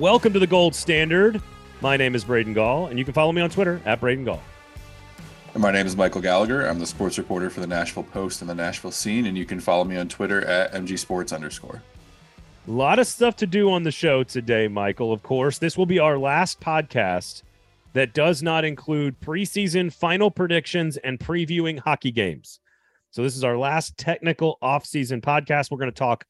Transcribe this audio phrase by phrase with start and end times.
[0.00, 1.40] Welcome to the Gold Standard.
[1.80, 4.42] My name is Braden Gall, and you can follow me on Twitter at Braden Gall.
[5.54, 6.66] And my name is Michael Gallagher.
[6.66, 9.58] I'm the sports reporter for the Nashville Post and the Nashville Scene, and you can
[9.58, 11.82] follow me on Twitter at mgsports underscore.
[12.68, 15.14] A lot of stuff to do on the show today, Michael.
[15.14, 17.42] Of course, this will be our last podcast
[17.94, 22.60] that does not include preseason final predictions and previewing hockey games.
[23.12, 25.70] So this is our last technical off-season podcast.
[25.70, 26.26] We're going to talk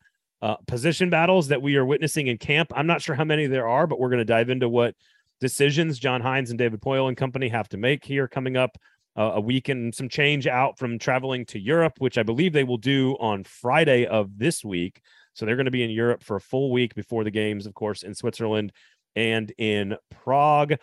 [0.46, 2.70] uh, position battles that we are witnessing in camp.
[2.72, 4.94] I'm not sure how many there are, but we're going to dive into what
[5.40, 8.78] decisions John Hynes and David Poile and company have to make here coming up
[9.16, 12.62] uh, a week and some change out from traveling to Europe, which I believe they
[12.62, 15.00] will do on Friday of this week.
[15.34, 17.74] So they're going to be in Europe for a full week before the games, of
[17.74, 18.70] course, in Switzerland
[19.16, 20.74] and in Prague.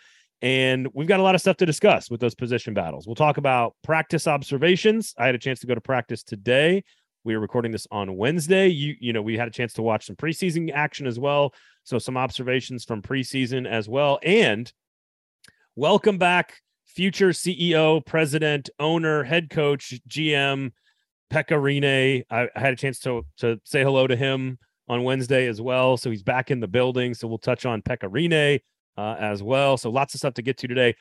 [0.41, 3.07] And we've got a lot of stuff to discuss with those position battles.
[3.07, 5.13] We'll talk about practice observations.
[5.17, 6.83] I had a chance to go to practice today.
[7.25, 8.67] We are recording this on Wednesday.
[8.67, 11.53] You, you know, we had a chance to watch some preseason action as well.
[11.83, 14.19] So some observations from preseason as well.
[14.23, 14.71] And
[15.77, 20.71] welcome back, future CEO, president, owner, head coach, GM,
[21.31, 22.23] Pekka.
[22.29, 25.95] I, I had a chance to to say hello to him on Wednesday as well.
[25.95, 27.13] So he's back in the building.
[27.13, 28.59] So we'll touch on Pekka
[28.97, 29.77] uh, as well.
[29.77, 30.95] So lots of stuff to get to today.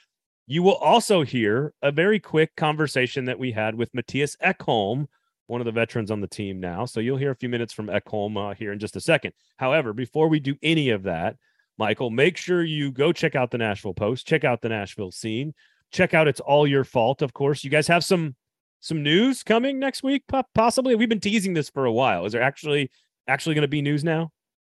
[0.47, 5.07] You will also hear a very quick conversation that we had with Mattias Ekholm,
[5.47, 6.85] one of the veterans on the team now.
[6.85, 9.33] So you'll hear a few minutes from Ekholm uh, here in just a second.
[9.57, 11.37] However, before we do any of that,
[11.79, 15.55] Michael, make sure you go check out the Nashville Post, check out the Nashville scene,
[15.91, 17.65] check out It's All Your Fault, of course.
[17.65, 18.37] You guys have some
[18.81, 20.97] some news coming next week, possibly.
[20.97, 22.27] We've been teasing this for a while.
[22.27, 22.91] Is there actually
[23.29, 24.33] actually going to be news now?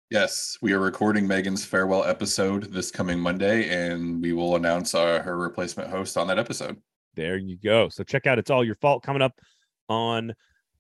[0.10, 5.22] Yes, we are recording Megan's farewell episode this coming Monday, and we will announce uh,
[5.22, 6.78] her replacement host on that episode.
[7.16, 7.90] There you go.
[7.90, 9.40] So check out It's All Your Fault coming up
[9.88, 10.34] on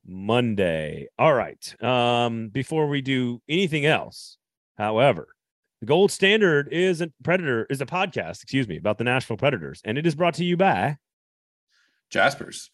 [0.09, 1.07] Monday.
[1.17, 1.83] All right.
[1.83, 4.37] Um, before we do anything else,
[4.77, 5.27] however,
[5.79, 9.81] the gold standard is a predator is a podcast, excuse me, about the Nashville Predators,
[9.85, 10.97] and it is brought to you by
[12.09, 12.71] Jaspers.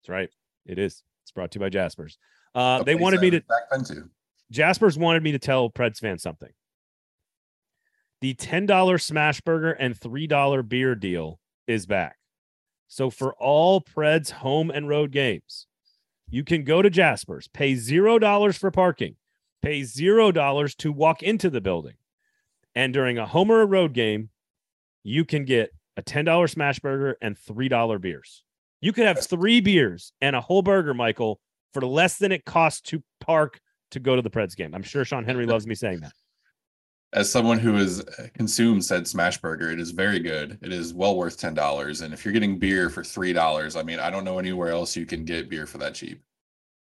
[0.00, 0.30] That's right.
[0.66, 1.02] It is.
[1.24, 2.18] It's brought to you by Jaspers.
[2.54, 4.10] Uh, they wanted me to back too.
[4.50, 6.50] Jaspers wanted me to tell Preds fans something.
[8.20, 12.16] The $10 smash burger and $3 beer deal is back.
[12.86, 15.66] So for all Preds home and road games,
[16.32, 19.16] you can go to Jaspers, pay $0 for parking,
[19.60, 21.94] pay $0 to walk into the building.
[22.74, 24.30] And during a home or a road game,
[25.04, 28.44] you can get a $10 smash burger and $3 beers.
[28.80, 31.38] You could have three beers and a whole burger, Michael,
[31.74, 33.60] for less than it costs to park
[33.90, 34.74] to go to the Preds game.
[34.74, 36.12] I'm sure Sean Henry loves me saying that.
[37.14, 38.02] As someone who has
[38.34, 40.58] consumed said smash burger, it is very good.
[40.62, 42.00] It is well worth ten dollars.
[42.00, 44.96] And if you're getting beer for three dollars, I mean, I don't know anywhere else
[44.96, 46.22] you can get beer for that cheap.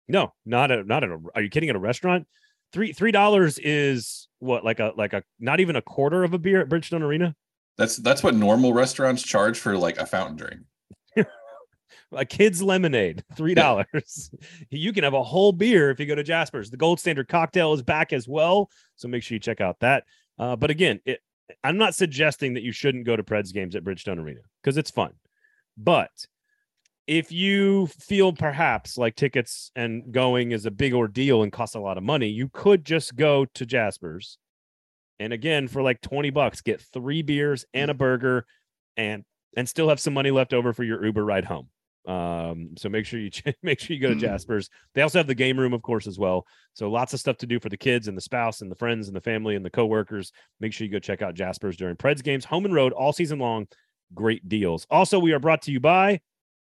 [0.08, 1.20] No, not at not at a.
[1.36, 1.70] Are you kidding?
[1.70, 2.28] At a restaurant,
[2.74, 6.38] three three dollars is what like a like a not even a quarter of a
[6.38, 7.36] beer at Bridgestone Arena.
[7.78, 10.62] That's that's what normal restaurants charge for like a fountain drink
[12.12, 14.32] a kid's lemonade, three dollars.
[14.70, 16.70] you can have a whole beer if you go to Jasper's.
[16.70, 20.04] The gold standard cocktail is back as well, so make sure you check out that.
[20.40, 21.20] Uh, but again, it,
[21.64, 24.92] I'm not suggesting that you shouldn't go to Preds games at Bridgestone Arena because it's
[24.92, 25.14] fun.
[25.78, 26.12] But
[27.08, 31.80] if you feel perhaps like tickets and going is a big ordeal and costs a
[31.80, 34.38] lot of money, you could just go to Jasper's.
[35.20, 38.46] And again, for like 20 bucks, get three beers and a burger
[38.96, 39.24] and
[39.58, 41.70] and still have some money left over for your Uber ride home.
[42.10, 43.30] Um, so make sure you
[43.64, 44.22] make sure you go to mm-hmm.
[44.22, 44.70] Jasper's.
[44.96, 46.46] They also have the game room, of course, as well.
[46.74, 49.08] So lots of stuff to do for the kids and the spouse and the friends
[49.08, 50.32] and the family and the coworkers.
[50.60, 53.38] Make sure you go check out Jasper's during Preds games, home and road, all season
[53.38, 53.68] long.
[54.16, 54.88] Great deals.
[54.90, 56.20] Also, we are brought to you by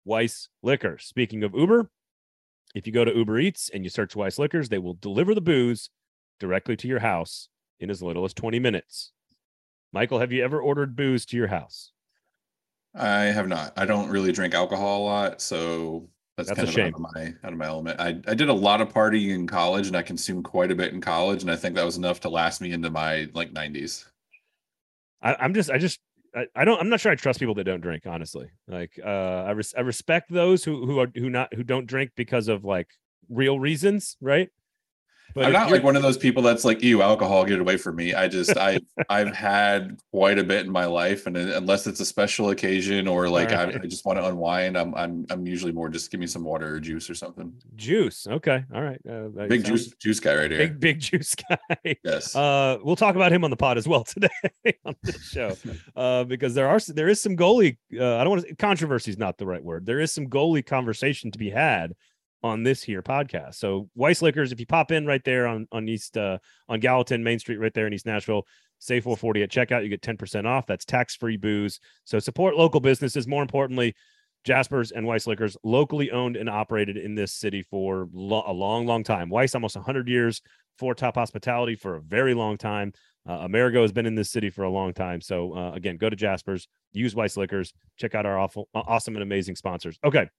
[0.03, 0.97] Weiss Liquor.
[0.99, 1.89] Speaking of Uber,
[2.75, 5.39] if you go to Uber Eats and you search Weiss Liquors, they will deliver the
[5.39, 5.89] booze
[6.41, 7.47] directly to your house
[7.79, 9.13] in as little as 20 minutes.
[9.93, 11.93] Michael, have you ever ordered booze to your house?
[12.95, 13.73] I have not.
[13.77, 16.87] I don't really drink alcohol a lot, so that's, that's kind of shame.
[16.87, 17.99] out of my out of my element.
[17.99, 20.93] I, I did a lot of partying in college and I consumed quite a bit
[20.93, 24.05] in college, and I think that was enough to last me into my like 90s.
[25.21, 25.99] I, I'm just I just
[26.35, 28.49] I, I, don't I'm not sure I trust people that don't drink, honestly.
[28.67, 32.11] Like uh I res- I respect those who who are who not who don't drink
[32.15, 32.87] because of like
[33.29, 34.49] real reasons, right?
[35.33, 37.95] But I'm not like one of those people that's like, "You alcohol, get away from
[37.95, 38.79] me." I just I
[39.09, 43.29] I've had quite a bit in my life, and unless it's a special occasion or
[43.29, 43.75] like right.
[43.75, 46.43] I, I, just want to unwind, I'm I'm I'm usually more just give me some
[46.43, 47.53] water or juice or something.
[47.75, 48.99] Juice, okay, all right.
[49.09, 50.59] Uh, big juice juice guy right here.
[50.59, 51.95] Big big juice guy.
[52.03, 52.35] Yes.
[52.35, 54.29] Uh, we'll talk about him on the pod as well today
[54.85, 55.55] on this show,
[55.95, 57.77] uh, because there are there is some goalie.
[57.93, 59.85] Uh, I don't want to controversy is not the right word.
[59.85, 61.93] There is some goalie conversation to be had
[62.41, 63.55] on this here podcast.
[63.55, 66.37] So Weiss Liquors, if you pop in right there on on East uh,
[66.67, 68.45] on Gallatin Main Street, right there in East Nashville,
[68.79, 69.83] Say 440 at checkout.
[69.83, 70.65] You get 10% off.
[70.65, 71.79] That's tax free booze.
[72.05, 73.27] So support local businesses.
[73.27, 73.93] More importantly,
[74.45, 78.85] Jaspers and Weiss Liquors, locally owned and operated in this city for lo- a long,
[78.85, 79.29] long time.
[79.29, 80.41] Weiss, almost 100 years.
[80.77, 82.93] For top hospitality for a very long time.
[83.27, 85.19] Uh, Amerigo has been in this city for a long time.
[85.19, 89.21] So uh, again, go to Jaspers, use Weiss Liquors, check out our awful, awesome and
[89.21, 89.99] amazing sponsors.
[90.05, 90.29] Okay,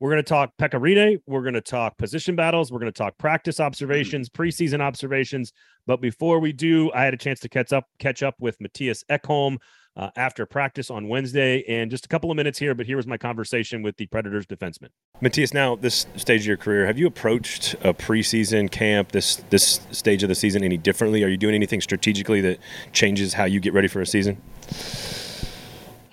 [0.00, 1.20] we're going to talk Pekka Rinne.
[1.26, 2.72] We're going to talk position battles.
[2.72, 5.52] We're going to talk practice observations, preseason observations.
[5.86, 9.04] But before we do, I had a chance to catch up catch up with Mattias
[9.10, 9.58] Ekholm
[9.96, 11.62] uh, after practice on Wednesday.
[11.68, 14.46] And just a couple of minutes here, but here was my conversation with the Predators
[14.46, 14.88] defenseman.
[15.20, 15.52] Mattias.
[15.52, 20.22] now this stage of your career, have you approached a preseason camp, this this stage
[20.22, 21.22] of the season, any differently?
[21.24, 22.58] Are you doing anything strategically that
[22.92, 24.40] changes how you get ready for a season?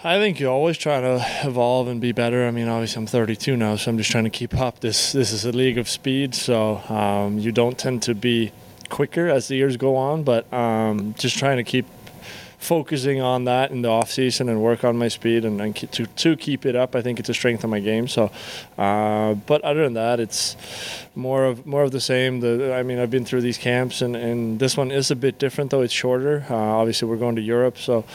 [0.07, 2.47] I think you always try to evolve and be better.
[2.47, 4.79] I mean, obviously I'm 32 now, so I'm just trying to keep up.
[4.79, 8.53] This this is a league of speed, so um, you don't tend to be
[8.87, 11.85] quicker as the years go on, but um, just trying to keep
[12.57, 16.05] focusing on that in the off season and work on my speed and, and to,
[16.05, 16.95] to keep it up.
[16.95, 18.07] I think it's a strength of my game.
[18.07, 18.31] So,
[18.77, 20.55] uh, but other than that, it's
[21.15, 22.39] more of more of the same.
[22.39, 25.37] The I mean, I've been through these camps and, and this one is a bit
[25.37, 25.81] different though.
[25.81, 26.45] It's shorter.
[26.49, 28.05] Uh, obviously, we're going to Europe, so.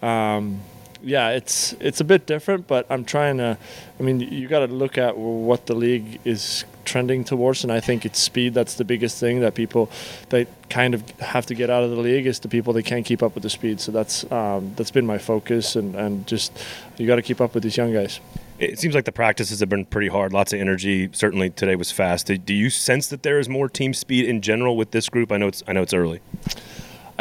[0.00, 0.62] Um,
[1.02, 3.58] yeah, it's it's a bit different, but I'm trying to.
[3.98, 7.80] I mean, you got to look at what the league is trending towards, and I
[7.80, 8.54] think it's speed.
[8.54, 9.90] That's the biggest thing that people
[10.30, 13.04] that kind of have to get out of the league is the people that can't
[13.04, 13.80] keep up with the speed.
[13.80, 16.52] So that's um, that's been my focus, and and just
[16.96, 18.20] you got to keep up with these young guys.
[18.58, 21.08] It seems like the practices have been pretty hard, lots of energy.
[21.12, 22.26] Certainly today was fast.
[22.26, 25.32] Do you sense that there is more team speed in general with this group?
[25.32, 26.20] I know it's I know it's early.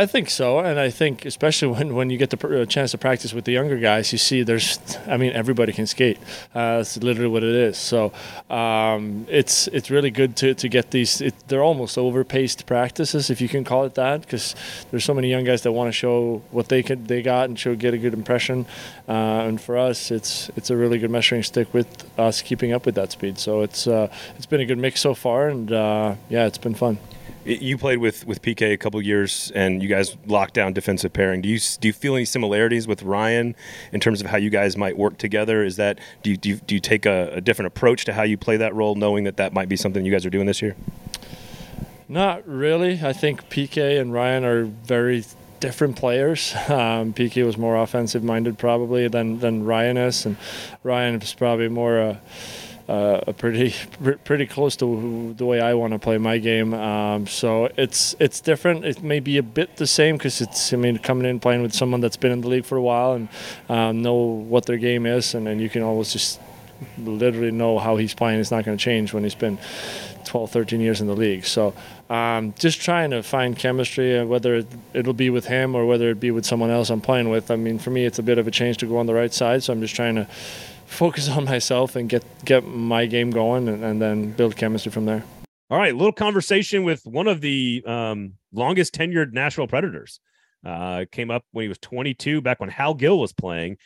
[0.01, 3.35] I think so, and I think especially when, when you get the chance to practice
[3.35, 6.17] with the younger guys, you see there's, I mean, everybody can skate.
[6.55, 7.77] Uh, that's literally what it is.
[7.77, 8.11] So
[8.49, 11.21] um, it's it's really good to, to get these.
[11.21, 14.55] It, they're almost overpaced practices, if you can call it that, because
[14.89, 17.59] there's so many young guys that want to show what they could they got and
[17.59, 18.65] show get a good impression.
[19.07, 21.87] Uh, and for us, it's it's a really good measuring stick with
[22.19, 23.37] us keeping up with that speed.
[23.37, 26.73] So it's uh, it's been a good mix so far, and uh, yeah, it's been
[26.73, 26.97] fun.
[27.43, 31.41] You played with with PK a couple years, and you guys locked down defensive pairing.
[31.41, 33.55] Do you do you feel any similarities with Ryan
[33.91, 35.63] in terms of how you guys might work together?
[35.63, 38.21] Is that do you do you, do you take a, a different approach to how
[38.23, 40.61] you play that role, knowing that that might be something you guys are doing this
[40.61, 40.75] year?
[42.07, 42.99] Not really.
[43.01, 45.23] I think PK and Ryan are very
[45.59, 46.53] different players.
[46.69, 50.37] Um, PK was more offensive minded probably than than Ryan is, and
[50.83, 51.99] Ryan is probably more.
[51.99, 52.17] Uh,
[52.91, 53.73] uh, pretty
[54.25, 56.73] pretty close to the way I want to play my game.
[56.73, 58.83] Um, so it's it's different.
[58.83, 61.73] It may be a bit the same because it's I mean coming in playing with
[61.73, 63.29] someone that's been in the league for a while and
[63.69, 66.41] um, know what their game is, and then you can always just
[66.97, 68.41] literally know how he's playing.
[68.41, 69.57] It's not going to change when he's been
[70.25, 71.45] 12, 13 years in the league.
[71.45, 71.73] So
[72.09, 76.19] um, just trying to find chemistry, uh, whether it'll be with him or whether it
[76.19, 77.51] be with someone else I'm playing with.
[77.51, 79.33] I mean, for me, it's a bit of a change to go on the right
[79.33, 79.63] side.
[79.63, 80.27] So I'm just trying to
[80.91, 85.05] focus on myself and get get my game going and, and then build chemistry from
[85.05, 85.23] there.
[85.69, 90.19] All right, a little conversation with one of the um, longest tenured Nashville Predators.
[90.63, 93.77] Uh, came up when he was 22, back when Hal Gill was playing,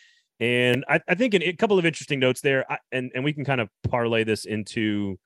[0.42, 3.46] and I, I think a couple of interesting notes there, I, and and we can
[3.46, 5.18] kind of parlay this into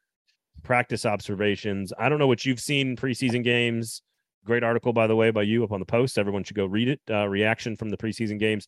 [0.62, 1.92] practice observations.
[1.98, 4.04] I don't know what you've seen preseason games.
[4.46, 6.18] Great article, by the way, by you up on the post.
[6.18, 7.02] Everyone should go read it.
[7.10, 8.68] Uh, reaction from the preseason games.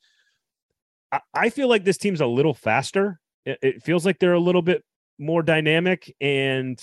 [1.33, 3.19] I, feel like this team's a little faster.
[3.45, 4.83] It, feels like they're a little bit
[5.19, 6.81] more dynamic and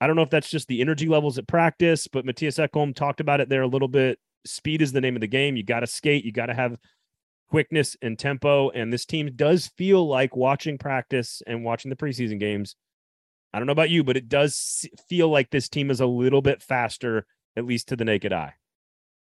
[0.00, 3.20] I don't know if that's just the energy levels at practice, but Mattias Ekholm talked
[3.20, 4.18] about it there a little bit.
[4.46, 5.56] Speed is the name of the game.
[5.56, 6.78] You got to skate, you got to have
[7.50, 8.70] quickness and tempo.
[8.70, 12.76] And this team does feel like watching practice and watching the preseason games.
[13.52, 16.42] I don't know about you, but it does feel like this team is a little
[16.42, 18.54] bit faster, at least to the naked eye.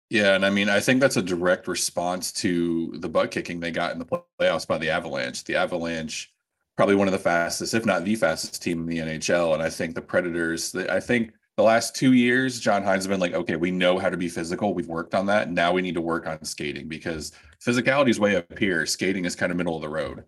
[0.09, 3.71] Yeah, and I mean, I think that's a direct response to the butt kicking they
[3.71, 4.05] got in the
[4.39, 5.43] playoffs by the Avalanche.
[5.43, 6.31] The Avalanche,
[6.75, 9.69] probably one of the fastest, if not the fastest team in the NHL, and I
[9.69, 10.75] think the Predators.
[10.75, 14.09] I think the last two years, John Hynes has been like, okay, we know how
[14.09, 14.73] to be physical.
[14.73, 15.51] We've worked on that.
[15.51, 17.31] Now we need to work on skating because
[17.65, 18.85] physicality is way up here.
[18.85, 20.23] Skating is kind of middle of the road,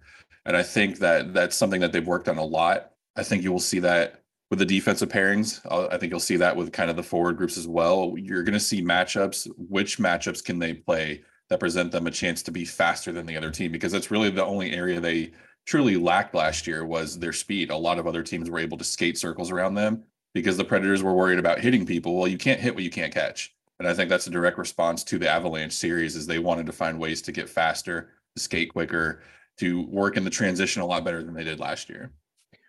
[0.45, 2.91] and I think that that's something that they've worked on a lot.
[3.15, 4.24] I think you will see that
[4.55, 5.59] with the defensive pairings.
[5.69, 8.15] Uh, I think you'll see that with kind of the forward groups as well.
[8.17, 9.51] You're going to see matchups.
[9.57, 13.35] Which matchups can they play that present them a chance to be faster than the
[13.35, 13.73] other team?
[13.73, 15.33] Because that's really the only area they
[15.65, 17.69] truly lacked last year was their speed.
[17.69, 21.03] A lot of other teams were able to skate circles around them because the Predators
[21.03, 22.15] were worried about hitting people.
[22.15, 23.53] Well, you can't hit what you can't catch.
[23.79, 26.71] And I think that's a direct response to the Avalanche series is they wanted to
[26.71, 29.21] find ways to get faster, to skate quicker,
[29.57, 32.11] to work in the transition a lot better than they did last year.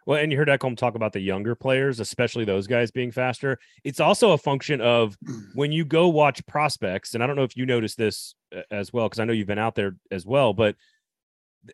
[0.06, 3.58] Well, and you heard Ekholm talk about the younger players, especially those guys being faster.
[3.82, 5.16] It's also a function of
[5.54, 8.92] when you go watch prospects, and I don't know if you noticed this uh, as
[8.92, 10.76] well, because I know you've been out there as well, but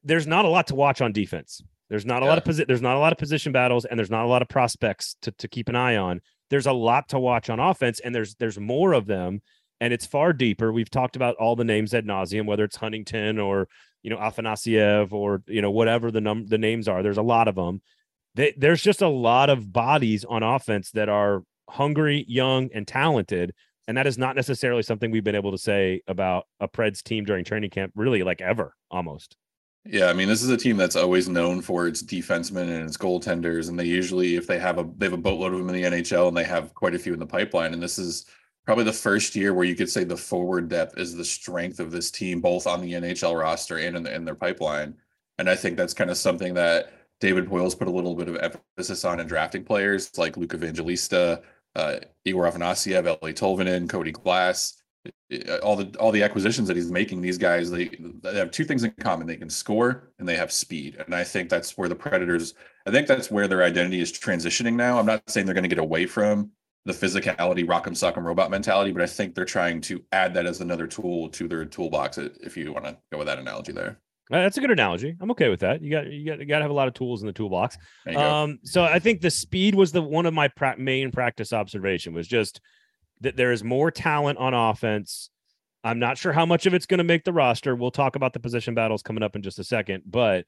[0.03, 1.63] there's not a lot to watch on defense.
[1.91, 2.31] There's not a yeah.
[2.31, 4.41] lot of posi- there's not a lot of position battles, and there's not a lot
[4.41, 6.23] of prospects to, to keep an eye on.
[6.49, 9.43] There's a lot to watch on offense, and there's there's more of them,
[9.79, 10.73] and it's far deeper.
[10.73, 13.69] We've talked about all the names ad nauseum, whether it's Huntington or
[14.03, 17.03] you know Afanasyev or you know whatever the num the names are.
[17.03, 17.83] There's a lot of them.
[18.35, 23.53] They, there's just a lot of bodies on offense that are hungry, young, and talented.
[23.89, 27.25] And that is not necessarily something we've been able to say about a Preds team
[27.25, 29.37] during training camp, really, like ever, almost.
[29.85, 32.97] Yeah, I mean, this is a team that's always known for its defensemen and its
[32.97, 35.75] goaltenders, and they usually, if they have a, they have a boatload of them in
[35.75, 37.73] the NHL, and they have quite a few in the pipeline.
[37.73, 38.27] And this is
[38.65, 41.91] probably the first year where you could say the forward depth is the strength of
[41.91, 44.95] this team, both on the NHL roster and in, the, in their pipeline.
[45.39, 48.37] And I think that's kind of something that David Poile's put a little bit of
[48.37, 51.43] emphasis on in drafting players like Luke Evangelista,
[51.77, 54.83] uh, Egor Afanasyev, Eeli Tolvanen, Cody Glass
[55.63, 57.89] all the all the acquisitions that he's making these guys they,
[58.23, 59.27] they have two things in common.
[59.27, 60.97] They can score and they have speed.
[61.05, 62.55] And i think that's where the predators
[62.87, 64.99] i think that's where their identity is transitioning now.
[64.99, 66.51] I'm not saying they're going to get away from
[66.85, 70.61] the physicality rock'em sock'em robot mentality but i think they're trying to add that as
[70.61, 73.91] another tool to their toolbox if you want to go with that analogy there.
[73.91, 75.15] uh, that's a good analogy.
[75.21, 75.83] I'm okay with that.
[75.83, 77.77] You got you got you got to have a lot of tools in the toolbox.
[78.17, 82.15] Um, so I think the speed was the one of my pra- main practice observation
[82.15, 82.61] was just
[83.21, 85.31] that there is more talent on offense.
[85.85, 87.75] I'm not sure how much of it's going to make the roster.
[87.75, 90.47] We'll talk about the position battles coming up in just a second, but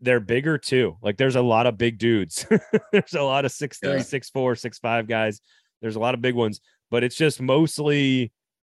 [0.00, 0.96] they're bigger too.
[1.02, 2.46] Like there's a lot of big dudes.
[2.92, 4.02] there's a lot of six three, yeah.
[4.02, 5.40] six four, six five guys.
[5.82, 6.60] There's a lot of big ones,
[6.90, 8.32] but it's just mostly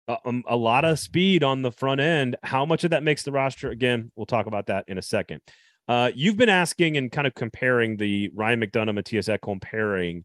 [0.08, 2.36] a, um, a lot of speed on the front end.
[2.42, 3.70] How much of that makes the roster?
[3.70, 5.40] Again, we'll talk about that in a second.
[5.86, 10.24] Uh, you've been asking and kind of comparing the Ryan McDonagh, Mattias Ekholm pairing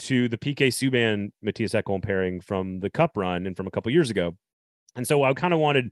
[0.00, 3.92] to the PK Subban Mattias Ekholm pairing from the Cup run and from a couple
[3.92, 4.36] years ago.
[4.96, 5.90] And so I kind of wanted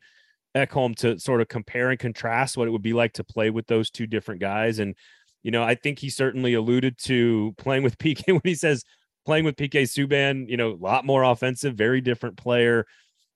[0.55, 3.67] Ekholm to sort of compare and contrast what it would be like to play with
[3.67, 4.79] those two different guys.
[4.79, 4.95] And,
[5.43, 8.85] you know, I think he certainly alluded to playing with PK when he says
[9.25, 12.87] playing with PK Subban, you know, a lot more offensive, very different player.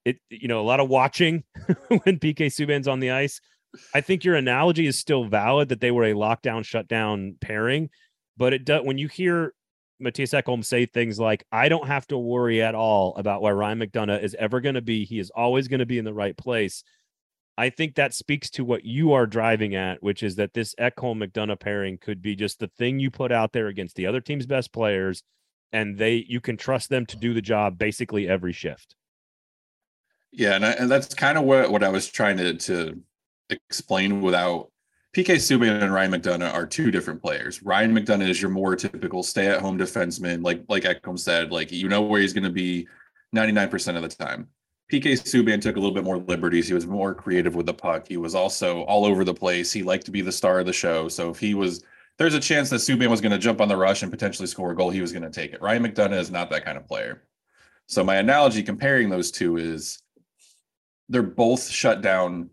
[0.05, 1.45] It, you know, a lot of watching
[1.89, 3.41] when PK Subban's on the ice.
[3.95, 7.89] I think your analogy is still valid that they were a lockdown shutdown pairing,
[8.37, 9.55] but it does when you hear
[10.03, 13.79] Mattias Ekholm say things like, I don't have to worry at all about where Ryan
[13.79, 15.05] McDonagh is ever going to be.
[15.05, 16.83] He is always going to be in the right place.
[17.57, 21.23] I think that speaks to what you are driving at, which is that this Ekholm
[21.23, 24.47] McDonagh pairing could be just the thing you put out there against the other team's
[24.47, 25.23] best players,
[25.73, 28.97] and they you can trust them to do the job basically every shift.
[30.33, 33.01] Yeah, and, I, and that's kind of what what I was trying to to
[33.51, 34.71] explain without
[35.15, 37.63] PK Subban and Ryan McDonagh are two different players.
[37.63, 42.01] Ryan McDonagh is your more typical stay-at-home defenseman, like like Ekholm said, like you know
[42.01, 42.89] where he's going to be
[43.37, 44.49] 99% of the time.
[44.91, 46.69] PK Subban took a little bit more liberties.
[46.69, 48.07] He was more creative with the puck.
[48.09, 49.73] He was also all over the place.
[49.73, 51.09] He liked to be the star of the show.
[51.09, 51.83] So if he was,
[52.19, 54.71] there's a chance that Subban was going to jump on the rush and potentially score
[54.73, 54.91] a goal.
[54.91, 55.63] He was going to take it.
[55.63, 57.23] Ryan McDonagh is not that kind of player.
[57.87, 60.02] So my analogy comparing those two is
[61.13, 62.51] they're both shut down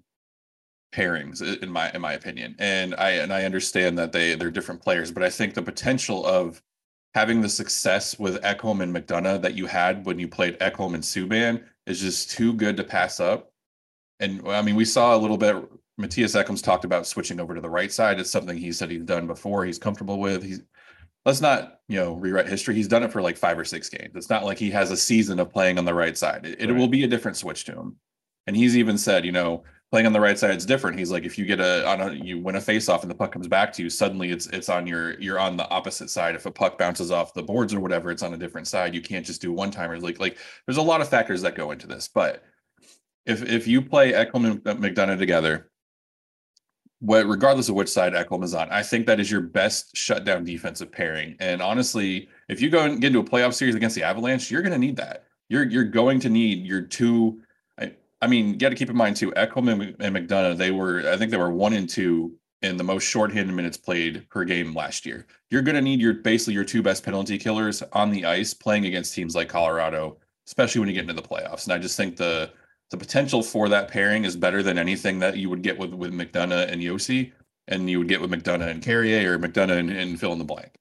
[0.94, 2.56] pairings in my in my opinion.
[2.60, 6.26] And i and i understand that they they're different players but i think the potential
[6.26, 6.62] of
[7.14, 11.04] having the success with ekholm and mcdonagh that you had when you played ekholm and
[11.04, 13.52] subban is just too good to pass up.
[14.20, 15.56] And i mean we saw a little bit
[16.00, 18.20] mattias ekholm's talked about switching over to the right side.
[18.20, 20.44] It's something he said he's done before he's comfortable with.
[20.44, 20.62] He's
[21.26, 22.74] let's not you know rewrite history.
[22.74, 24.16] He's done it for like five or six games.
[24.16, 26.46] It's not like he has a season of playing on the right side.
[26.46, 27.98] It, it will be a different switch to him
[28.50, 31.00] and he's even said you know playing on the right side is different.
[31.00, 33.16] He's like, if you get a on a you win a face off and the
[33.16, 36.36] puck comes back to you, suddenly it's it's on your you're on the opposite side.
[36.36, 38.94] If a puck bounces off the boards or whatever, it's on a different side.
[38.94, 40.04] You can't just do one timers.
[40.04, 42.08] Like like there's a lot of factors that go into this.
[42.08, 42.44] But
[43.26, 45.72] if if you play Ekholm and McDonagh together,
[47.00, 50.44] what regardless of which side Ekholm is on, I think that is your best shutdown
[50.44, 51.36] defensive pairing.
[51.40, 54.62] And honestly, if you go and get into a playoff series against the Avalanche, you're
[54.62, 55.26] going to need that.
[55.50, 57.42] You're you're going to need your two
[58.22, 59.32] I mean, you got to keep in mind too.
[59.32, 63.04] Ekholm and, McDonagh, they were, I think they were one and two in the most
[63.04, 65.26] shorthanded minutes played per game last year.
[65.50, 68.86] You're going to need your basically your two best penalty killers on the ice playing
[68.86, 71.64] against teams like Colorado, especially when you get into the playoffs.
[71.64, 72.52] And I just think the
[72.92, 76.12] the potential for that pairing is better than anything that you would get with with
[76.12, 77.32] McDonagh and Josi,
[77.68, 80.44] and you would get with McDonagh and Carrier or McDonagh and, and fill in the
[80.44, 80.76] blank.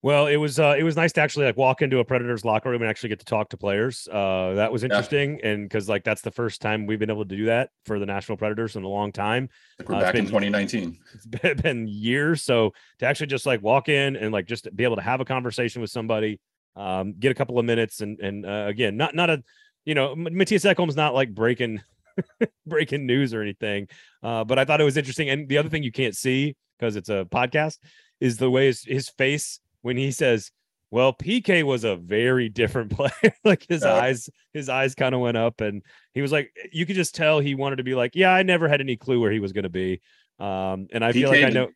[0.00, 2.70] Well, it was uh, it was nice to actually like walk into a Predators locker
[2.70, 4.06] room and actually get to talk to players.
[4.10, 5.50] Uh, that was interesting, yeah.
[5.50, 8.06] and because like that's the first time we've been able to do that for the
[8.06, 9.48] Nashville Predators in a long time.
[9.76, 10.98] Like we're uh, back been, in 2019.
[11.14, 14.84] It's been, been, years, so to actually just like walk in and like just be
[14.84, 16.38] able to have a conversation with somebody,
[16.76, 19.42] um, get a couple of minutes, and and uh, again, not not a,
[19.84, 21.80] you know, Mattias Ekholm's not like breaking
[22.66, 23.88] breaking news or anything,
[24.22, 25.28] uh, but I thought it was interesting.
[25.28, 27.78] And the other thing you can't see because it's a podcast
[28.20, 30.50] is the way his, his face when he says,
[30.90, 35.36] "Well, PK was a very different player." like his eyes, his eyes kind of went
[35.36, 35.82] up, and
[36.14, 38.68] he was like, you could just tell he wanted to be like, "Yeah, I never
[38.68, 40.00] had any clue where he was going to be."
[40.38, 41.68] Um, and I PK feel like I know.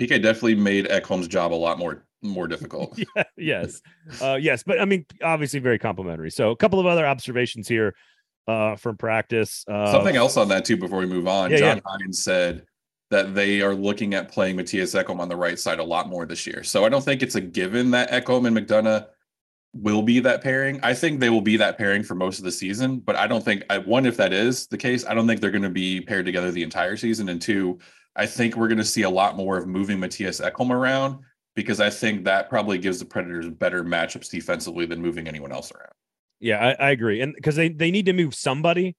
[0.00, 2.98] PK definitely made Ekholm's job a lot more more difficult.
[3.16, 3.80] yeah, yes,
[4.20, 6.30] uh, yes, but I mean, obviously very complimentary.
[6.30, 7.94] So a couple of other observations here
[8.46, 9.64] uh, from practice.
[9.68, 11.50] Uh, Something else on that too before we move on.
[11.50, 12.06] Yeah, John yeah.
[12.06, 12.64] Hynes said
[13.10, 16.26] that they are looking at playing Mattias Ekholm on the right side a lot more
[16.26, 16.62] this year.
[16.62, 19.06] So I don't think it's a given that Ekholm and McDonagh
[19.72, 20.80] will be that pairing.
[20.82, 23.44] I think they will be that pairing for most of the season, but I don't
[23.44, 26.00] think I one if that is the case, I don't think they're going to be
[26.00, 27.28] paired together the entire season.
[27.28, 27.78] And two,
[28.16, 31.18] I think we're going to see a lot more of moving Mattias Ekholm around
[31.54, 35.72] because I think that probably gives the Predators better matchups defensively than moving anyone else
[35.72, 35.92] around.
[36.40, 37.20] Yeah, I, I agree.
[37.20, 38.96] And because they, they need to move somebody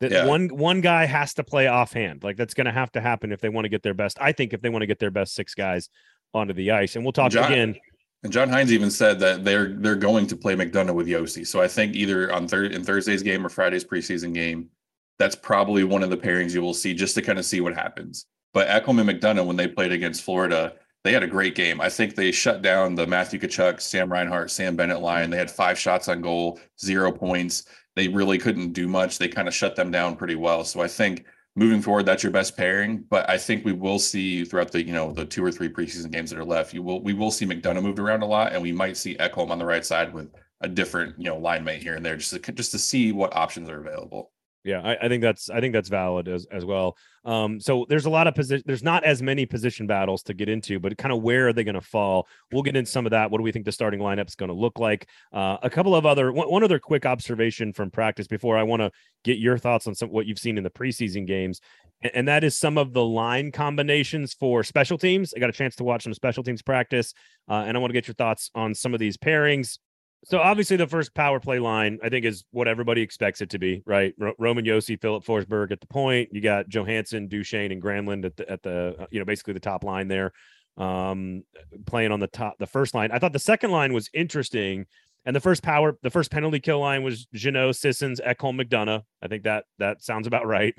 [0.00, 0.26] that yeah.
[0.26, 2.24] one one guy has to play offhand.
[2.24, 4.18] Like that's going to have to happen if they want to get their best.
[4.20, 5.88] I think if they want to get their best six guys
[6.32, 7.76] onto the ice, and we'll talk John, again.
[8.22, 11.46] And John Hynes even said that they're they're going to play McDonagh with Josi.
[11.46, 14.70] So I think either on third in Thursday's game or Friday's preseason game,
[15.18, 17.74] that's probably one of the pairings you will see just to kind of see what
[17.74, 18.26] happens.
[18.52, 21.80] But Ekholm and McDonagh, when they played against Florida, they had a great game.
[21.80, 25.28] I think they shut down the Matthew Tkachuk, Sam Reinhart, Sam Bennett line.
[25.28, 27.64] They had five shots on goal, zero points
[27.96, 29.18] they really couldn't do much.
[29.18, 30.64] They kind of shut them down pretty well.
[30.64, 31.24] So I think
[31.56, 33.04] moving forward, that's your best pairing.
[33.08, 36.10] But I think we will see throughout the you know the two or three preseason
[36.10, 38.62] games that are left, you will we will see McDonagh moved around a lot, and
[38.62, 41.82] we might see Ekholm on the right side with a different you know line mate
[41.82, 44.32] here and there, just to, just to see what options are available.
[44.64, 46.96] Yeah, I, I, think that's I think that's valid as as well.
[47.24, 48.64] Um, so there's a lot of position.
[48.66, 51.64] There's not as many position battles to get into, but kind of where are they
[51.64, 52.28] going to fall?
[52.52, 53.30] We'll get into some of that.
[53.30, 55.08] What do we think the starting lineup is going to look like?
[55.32, 58.80] Uh, a couple of other one, one other quick observation from practice before I want
[58.82, 58.90] to
[59.24, 61.60] get your thoughts on some what you've seen in the preseason games,
[62.02, 65.32] and, and that is some of the line combinations for special teams.
[65.34, 67.14] I got a chance to watch some special teams practice,
[67.48, 69.78] uh, and I want to get your thoughts on some of these pairings.
[70.26, 73.58] So obviously, the first power play line, I think, is what everybody expects it to
[73.58, 74.14] be, right?
[74.20, 76.30] R- Roman Josi, Filip Forsberg at the point.
[76.32, 79.60] You got Johansen, Duchene, and Granlund at the at the uh, you know basically the
[79.60, 80.32] top line there,
[80.78, 81.44] um,
[81.86, 83.10] playing on the top the first line.
[83.12, 84.86] I thought the second line was interesting,
[85.26, 89.02] and the first power the first penalty kill line was Jeannot, Sissons, Ekholm, McDonagh.
[89.22, 90.74] I think that that sounds about right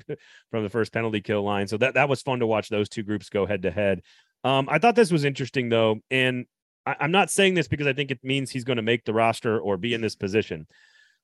[0.50, 1.68] from the first penalty kill line.
[1.68, 4.02] So that that was fun to watch those two groups go head to head.
[4.42, 6.46] Um, I thought this was interesting though, and
[6.86, 9.14] I, am not saying this because I think it means he's going to make the
[9.14, 10.66] roster or be in this position.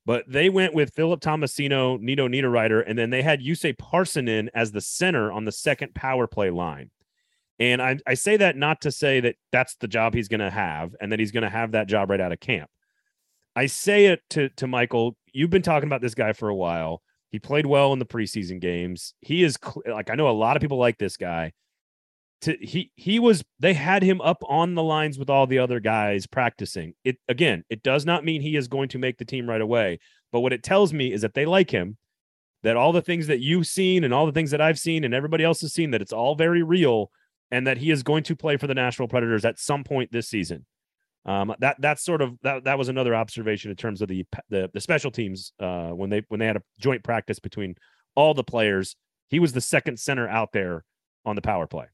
[0.05, 4.51] But they went with Philip Tomasino, Nino Niederreiter, and then they had Juuso Parssinen in
[4.53, 6.91] as the center on the second power play line.
[7.61, 10.51] And I, I say that not to say that that's the job he's going to
[10.51, 12.69] have and that he's going to have that job right out of camp.
[13.55, 15.17] I say it to, to Michael.
[15.33, 17.03] You've been talking about this guy for a while.
[17.31, 19.15] He played well in the preseason games.
[19.21, 21.53] He is like, I know a lot of people like this guy
[22.43, 25.81] to he he was they had him up on the lines with all the other
[25.81, 26.95] guys practicing.
[27.05, 30.01] It again, it does not mean he is going to make the team right away,
[30.31, 31.97] but what it tells me is that they like him,
[32.63, 35.15] that all the things that you've seen and all the things that I've seen and
[35.15, 37.11] everybody else has seen that it's all very real
[37.51, 40.29] and that he is going to play for the Nashville Predators at some point this
[40.29, 40.67] season.
[41.25, 44.69] Um, that that's sort of that that was another observation in terms of the the,
[44.75, 47.77] the special teams uh, when they when they had a joint practice between
[48.17, 48.97] all the players.
[49.29, 50.85] He was the second center out there
[51.25, 51.87] on the power play.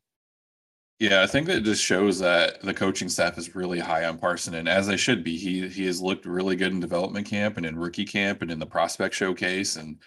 [0.99, 4.59] Yeah, I think that just shows that the coaching staff is really high on Parssinen,
[4.59, 5.37] and as they should be.
[5.37, 8.59] He he has looked really good in development camp and in rookie camp and in
[8.59, 9.99] the prospect showcase and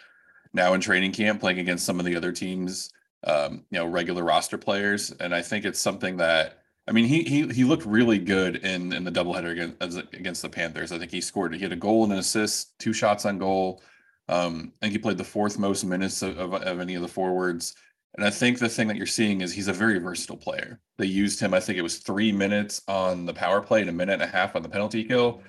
[0.54, 2.92] now in training camp playing against some of the other teams,
[3.24, 5.12] um, you know, regular roster players.
[5.12, 8.92] And I think it's something that I mean, he he he looked really good in
[8.92, 10.92] in the doubleheader against against the Panthers.
[10.92, 11.54] I think he scored.
[11.56, 13.82] He had a goal and an assist, two shots on goal.
[14.28, 17.08] Um, I think he played the fourth most minutes of, of, of any of the
[17.08, 17.76] forwards.
[18.16, 20.80] And I think the thing that you're seeing is he's a very versatile player.
[20.98, 23.94] They used him, I think it was three minutes on the power play and a
[23.94, 25.42] minute and a half on the penalty kill.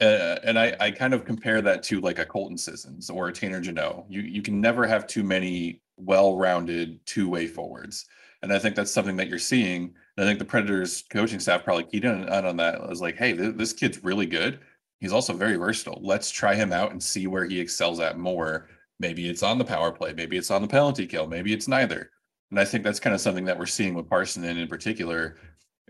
[0.00, 3.32] Uh, and I, I kind of compare that to like a Colton Sissons or a
[3.32, 4.06] Tanner Jeannot.
[4.08, 8.06] You you can never have too many well-rounded two-way forwards.
[8.42, 9.94] And I think that's something that you're seeing.
[10.16, 12.74] And I think the Predators coaching staff probably keyed in on, on that.
[12.74, 14.58] It was like, hey, th- this kid's really good.
[14.98, 16.00] He's also very versatile.
[16.02, 18.68] Let's try him out and see where he excels at more
[19.02, 20.12] Maybe it's on the power play.
[20.12, 21.26] Maybe it's on the penalty kill.
[21.26, 22.12] Maybe it's neither.
[22.52, 25.38] And I think that's kind of something that we're seeing with Parssinen in particular.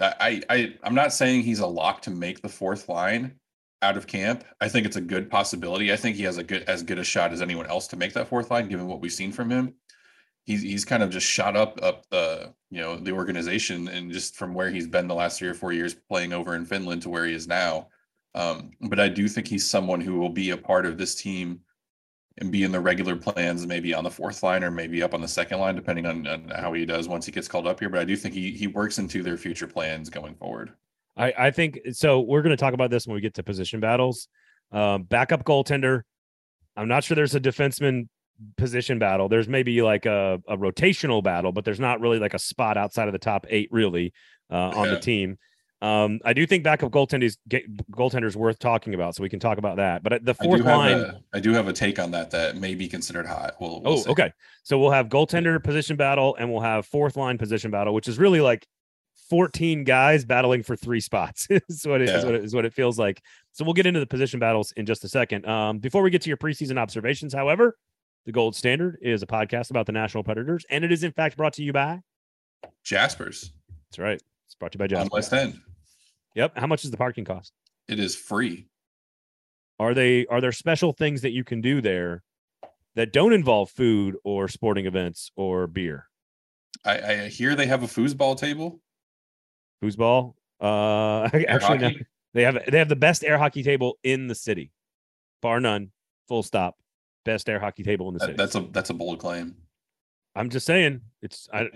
[0.00, 3.34] I, I I'm not saying he's a lock to make the fourth line
[3.82, 4.44] out of camp.
[4.62, 5.92] I think it's a good possibility.
[5.92, 8.14] I think he has a good as good a shot as anyone else to make
[8.14, 9.74] that fourth line, given what we've seen from him.
[10.44, 14.36] He's he's kind of just shot up up the you know the organization and just
[14.36, 17.10] from where he's been the last three or four years playing over in Finland to
[17.10, 17.88] where he is now.
[18.34, 21.60] Um, but I do think he's someone who will be a part of this team
[22.38, 25.20] and be in the regular plans, maybe on the fourth line or maybe up on
[25.20, 27.88] the second line, depending on, on how he does once he gets called up here.
[27.88, 30.72] But I do think he he works into their future plans going forward.
[31.16, 32.20] I, I think so.
[32.20, 34.28] We're going to talk about this when we get to position battles.
[34.70, 36.02] Um, backup goaltender.
[36.76, 38.08] I'm not sure there's a defenseman
[38.56, 39.28] position battle.
[39.28, 43.08] There's maybe like a, a rotational battle, but there's not really like a spot outside
[43.08, 44.12] of the top eight really
[44.50, 44.94] uh, on yeah.
[44.94, 45.38] the team.
[45.82, 47.36] Um, I do think backup goaltenders
[47.90, 50.04] goaltenders worth talking about, so we can talk about that.
[50.04, 52.76] But the fourth I line, a, I do have a take on that that may
[52.76, 53.56] be considered hot.
[53.60, 54.10] We'll, we'll oh, see.
[54.10, 54.32] okay.
[54.62, 58.16] So we'll have goaltender position battle, and we'll have fourth line position battle, which is
[58.16, 58.64] really like
[59.28, 61.48] 14 guys battling for three spots.
[61.50, 62.18] is what it yeah.
[62.18, 63.20] is what it is what it feels like.
[63.50, 65.46] So we'll get into the position battles in just a second.
[65.46, 67.76] Um, before we get to your preseason observations, however,
[68.24, 71.36] the Gold Standard is a podcast about the Nashville Predators, and it is in fact
[71.36, 72.02] brought to you by
[72.84, 73.50] Jaspers.
[73.90, 74.22] That's right.
[74.46, 75.10] It's brought to you by Jaspers.
[75.10, 75.60] On West End.
[76.34, 76.56] Yep.
[76.56, 77.52] How much does the parking cost?
[77.88, 78.68] It is free.
[79.78, 82.22] Are they are there special things that you can do there
[82.94, 86.08] that don't involve food or sporting events or beer?
[86.84, 88.80] I, I hear they have a foosball table.
[89.82, 90.34] Foosball?
[90.60, 91.90] Uh actually no.
[92.34, 94.72] They have they have the best air hockey table in the city.
[95.40, 95.90] Bar none.
[96.28, 96.76] Full stop.
[97.24, 98.34] Best air hockey table in the city.
[98.34, 99.56] That's a that's a bold claim.
[100.34, 101.70] I'm just saying it's I, a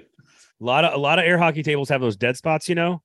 [0.61, 3.03] lot of a lot of air hockey tables have those dead spots, you know,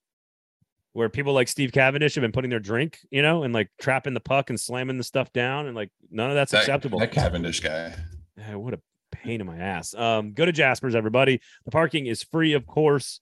[0.93, 4.13] where people like Steve Cavendish have been putting their drink, you know, and like trapping
[4.13, 6.99] the puck and slamming the stuff down, and like none of that's that, acceptable.
[6.99, 7.95] That Cavendish guy,
[8.37, 8.79] yeah, what a
[9.11, 9.93] pain in my ass.
[9.93, 11.41] Um, go to Jasper's, everybody.
[11.65, 13.19] The parking is free, of course.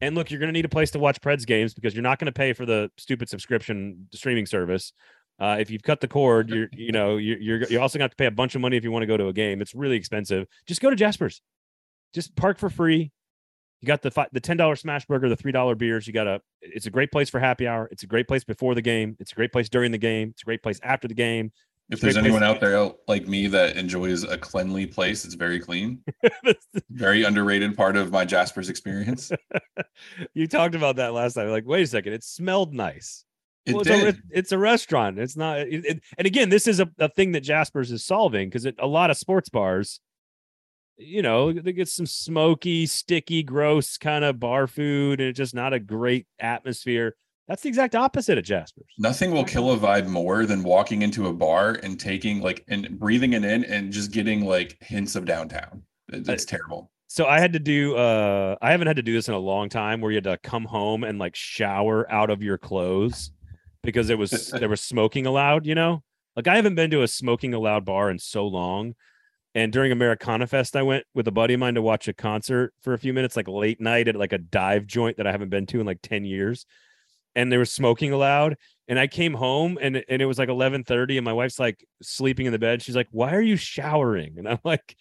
[0.00, 2.18] And look, you're going to need a place to watch Preds games because you're not
[2.18, 4.92] going to pay for the stupid subscription streaming service.
[5.38, 8.04] Uh, if you've cut the cord, you're you know you're you're, you're also going to
[8.04, 9.60] have to pay a bunch of money if you want to go to a game.
[9.60, 10.46] It's really expensive.
[10.66, 11.42] Just go to Jasper's.
[12.12, 13.10] Just park for free.
[13.84, 16.06] You got the the ten dollar smash burger, the three dollar beers.
[16.06, 16.40] You got a.
[16.62, 17.86] It's a great place for happy hour.
[17.92, 19.14] It's a great place before the game.
[19.20, 20.30] It's a great place during the game.
[20.30, 21.52] It's a great place after the game.
[21.90, 26.02] If there's anyone out there like me that enjoys a cleanly place, it's very clean.
[26.88, 29.30] very underrated part of my Jasper's experience.
[30.32, 31.50] you talked about that last time.
[31.50, 33.26] Like, wait a second, it smelled nice.
[33.66, 34.02] It well, did.
[34.02, 35.18] It's, a, it's a restaurant.
[35.18, 35.58] It's not.
[35.58, 38.86] It, it, and again, this is a, a thing that Jasper's is solving because a
[38.86, 40.00] lot of sports bars
[40.96, 45.54] you know, they get some smoky, sticky, gross kind of bar food, and it's just
[45.54, 47.16] not a great atmosphere.
[47.48, 48.86] That's the exact opposite of Jasper's.
[48.98, 52.98] Nothing will kill a vibe more than walking into a bar and taking like and
[52.98, 55.82] breathing it in and just getting like hints of downtown.
[56.08, 56.90] It's, terrible.
[57.06, 59.68] So I had to do uh I haven't had to do this in a long
[59.68, 63.30] time where you had to come home and like shower out of your clothes
[63.82, 66.02] because it was there was smoking allowed, you know?
[66.36, 68.94] Like I haven't been to a smoking allowed bar in so long
[69.54, 72.74] and during Americana Fest, I went with a buddy of mine to watch a concert
[72.80, 75.50] for a few minutes, like late night at like a dive joint that I haven't
[75.50, 76.66] been to in like 10 years.
[77.36, 78.56] And they were smoking allowed.
[78.88, 82.46] And I came home and, and it was like 1130 and my wife's like sleeping
[82.46, 82.82] in the bed.
[82.82, 84.34] She's like, why are you showering?
[84.38, 84.96] And I'm like,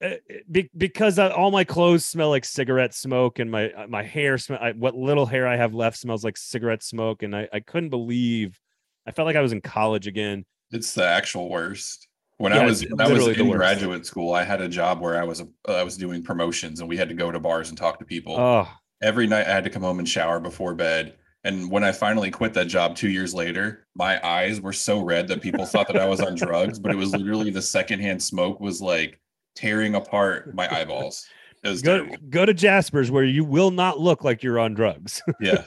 [0.00, 4.02] eh, eh, be, because all my clothes smell like cigarette smoke and my, uh, my
[4.02, 7.22] hair smell, I, what little hair I have left smells like cigarette smoke.
[7.22, 8.60] And I, I couldn't believe,
[9.06, 10.44] I felt like I was in college again.
[10.72, 12.08] It's the actual worst.
[12.42, 15.16] When yeah, I was when I was in graduate school, I had a job where
[15.16, 17.78] I was a, I was doing promotions, and we had to go to bars and
[17.78, 18.36] talk to people.
[18.36, 18.68] Oh.
[19.00, 21.14] Every night, I had to come home and shower before bed.
[21.44, 25.28] And when I finally quit that job two years later, my eyes were so red
[25.28, 26.80] that people thought that I was on drugs.
[26.80, 29.20] But it was literally the secondhand smoke was like
[29.54, 31.24] tearing apart my eyeballs.
[31.62, 32.16] It was go, terrible.
[32.28, 35.22] go to Jasper's where you will not look like you're on drugs.
[35.40, 35.64] Yeah.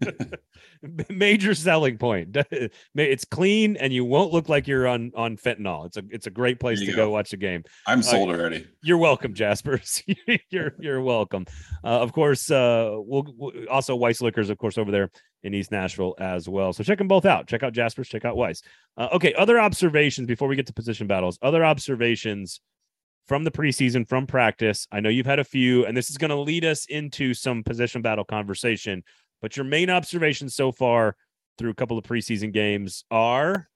[1.08, 2.36] major selling point.
[2.94, 5.86] It's clean and you won't look like you're on on fentanyl.
[5.86, 6.96] It's a it's a great place to go.
[6.96, 7.10] go.
[7.10, 7.64] watch a game.
[7.86, 8.66] I'm sold uh, already.
[8.82, 10.02] You're welcome, Jaspers.
[10.50, 11.46] you're you're welcome.
[11.84, 15.10] Uh, of course, uh, we'll, we'll, also Weiss Liquors, of course, over there
[15.42, 16.72] in East Nashville as well.
[16.72, 17.46] So check them both out.
[17.46, 18.08] Check out Jaspers.
[18.08, 18.62] Check out Weiss.
[18.96, 21.38] Uh, okay, other observations before we get to position battles.
[21.42, 22.60] Other observations
[23.26, 24.86] from the preseason, from practice.
[24.92, 27.62] I know you've had a few, and this is going to lead us into some
[27.64, 29.02] position battle conversation.
[29.42, 31.16] But your main observations so far
[31.58, 33.68] through a couple of preseason games are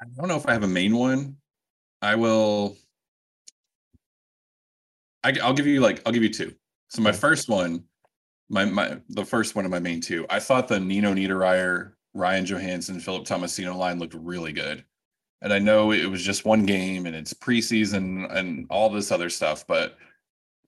[0.00, 1.36] I don't know if I have a main one.
[2.00, 2.76] I will
[5.22, 6.54] I, will give you like I'll give you two.
[6.88, 7.84] So my first one,
[8.48, 12.46] my my the first one of my main two, I thought the Nino Niederreiter, Ryan
[12.46, 14.84] Johansen, Philip Tomasino line looked really good.
[15.42, 19.30] And I know it was just one game and it's preseason and all this other
[19.30, 19.96] stuff, but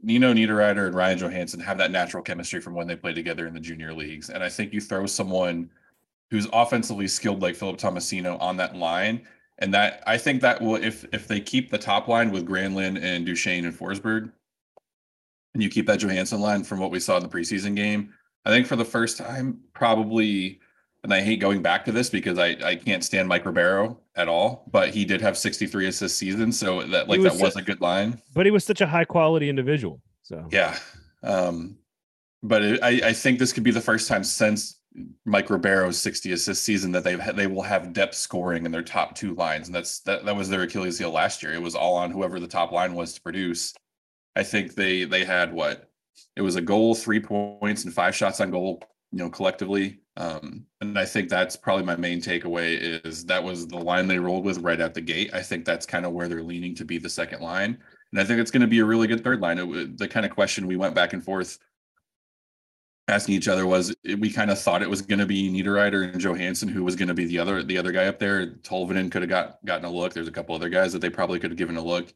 [0.02, 3.54] Nino Niederreiter and Ryan Johansen have that natural chemistry from when they played together in
[3.54, 4.30] the junior leagues.
[4.30, 5.70] And I think you throw someone
[6.30, 9.26] who's offensively skilled like Philip Tomasino on that line.
[9.58, 13.00] And that I think that will if if they keep the top line with Granlund
[13.00, 14.32] and Duchene and Forsberg,
[15.54, 18.12] and you keep that Johansen line from what we saw in the preseason game,
[18.46, 20.58] I think for the first time, probably
[21.04, 24.28] and I hate going back to this because I, I can't stand Mike Ribeiro at
[24.28, 27.62] all, but he did have 63 assists season, so that like was that was a
[27.62, 28.20] good line.
[28.34, 30.00] But he was such a high quality individual.
[30.22, 30.78] So yeah,
[31.22, 31.76] um,
[32.42, 34.78] but it, I I think this could be the first time since
[35.24, 39.16] Mike Ribeiro's 60 assist season that they've they will have depth scoring in their top
[39.16, 41.52] two lines, and that's that that was their Achilles heel last year.
[41.52, 43.74] It was all on whoever the top line was to produce.
[44.36, 45.90] I think they they had what
[46.36, 50.64] it was a goal, three points, and five shots on goal you know collectively um,
[50.80, 54.44] and i think that's probably my main takeaway is that was the line they rolled
[54.44, 56.98] with right at the gate i think that's kind of where they're leaning to be
[56.98, 57.78] the second line
[58.12, 60.26] and i think it's going to be a really good third line it, the kind
[60.26, 61.58] of question we went back and forth
[63.08, 66.20] asking each other was we kind of thought it was going to be Niederreiter and
[66.20, 68.46] Johansen who was going to be the other the other guy up there.
[68.62, 70.12] Tolvanen could have got gotten a look.
[70.12, 72.12] There's a couple other guys that they probably could have given a look.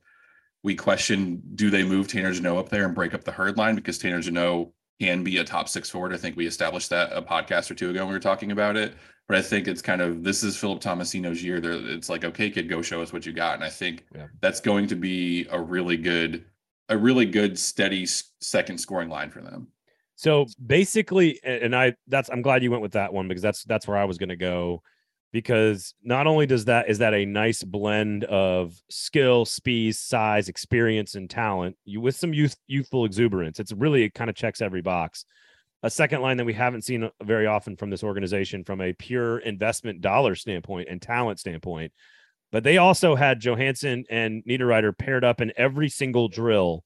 [0.62, 3.74] We question do they move Tanner Jeannot up there and break up the herd line
[3.74, 4.68] because Tanner Jeannot
[5.00, 6.12] can be a top six forward.
[6.12, 8.76] I think we established that a podcast or two ago when we were talking about
[8.76, 8.94] it.
[9.28, 11.61] But I think it's kind of this is Philip Tomasino's year.
[11.61, 13.54] There, it's like, okay, kid, go show us what you got.
[13.54, 14.26] And I think yeah.
[14.40, 16.44] that's going to be a really good,
[16.88, 18.06] a really good, steady
[18.40, 19.68] second scoring line for them.
[20.14, 23.87] So basically, and I that's I'm glad you went with that one because that's that's
[23.87, 24.82] where I was going to go
[25.37, 31.14] because not only does that is that a nice blend of skill, speed, size, experience,
[31.14, 33.61] and talent, you with some youth youthful exuberance.
[33.61, 35.27] It's really it kind of checks every box.
[35.83, 38.94] A second line that we haven't seen uh, very often from this organization from a
[38.94, 41.92] pure investment dollar standpoint and talent standpoint.
[42.51, 46.83] But they also had Johansen and Niederreiter paired up in every single drill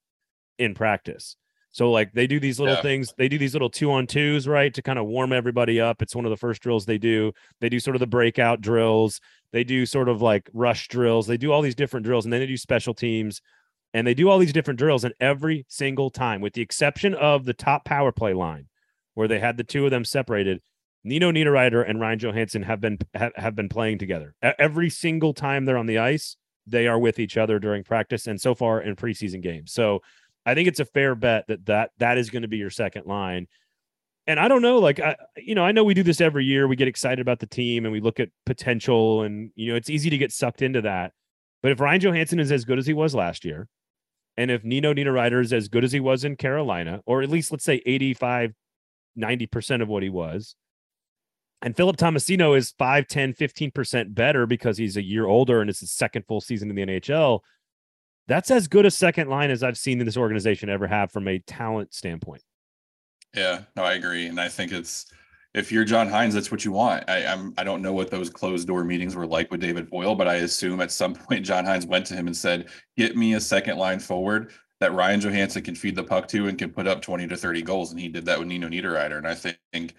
[0.58, 1.36] in practice.
[1.72, 2.82] So like they do these little yeah.
[2.82, 6.02] things, they do these little two on twos, right, to kind of warm everybody up.
[6.02, 7.32] It's one of the first drills they do.
[7.60, 9.20] They do sort of the breakout drills.
[9.52, 11.26] They do sort of like rush drills.
[11.26, 13.40] They do all these different drills, and then they do special teams,
[13.94, 15.04] and they do all these different drills.
[15.04, 18.66] And every single time, with the exception of the top power play line,
[19.14, 20.60] where they had the two of them separated,
[21.04, 24.34] Nino Niederreiter and Ryan Johansen have been have, have been playing together.
[24.42, 28.40] Every single time they're on the ice, they are with each other during practice and
[28.40, 29.72] so far in preseason games.
[29.72, 30.00] So
[30.50, 33.06] I think it's a fair bet that that that is going to be your second
[33.06, 33.46] line.
[34.26, 36.68] And I don't know, like I, you know, I know we do this every year.
[36.68, 39.90] We get excited about the team and we look at potential, and you know, it's
[39.90, 41.12] easy to get sucked into that.
[41.62, 43.68] But if Ryan Johansen is as good as he was last year,
[44.36, 47.50] and if Nino Niederreiter is as good as he was in Carolina, or at least
[47.50, 48.52] let's say 85,
[49.18, 50.54] 90% of what he was,
[51.62, 55.80] and Philip Tomasino is 5, 10, 15% better because he's a year older and it's
[55.80, 57.40] his second full season in the NHL,
[58.30, 61.26] that's as good a second line as I've seen in this organization ever have from
[61.26, 62.42] a talent standpoint.
[63.34, 65.06] Yeah, no, I agree, and I think it's
[65.52, 67.10] if you're John Hynes, that's what you want.
[67.10, 70.16] I, I'm I don't know what those closed door meetings were like with David Poile,
[70.16, 73.34] but I assume at some point John Hynes went to him and said, "Get me
[73.34, 76.86] a second line forward that Ryan Johansen can feed the puck to and can put
[76.86, 79.94] up 20 to 30 goals." And he did that with Nino Niederreiter, and I think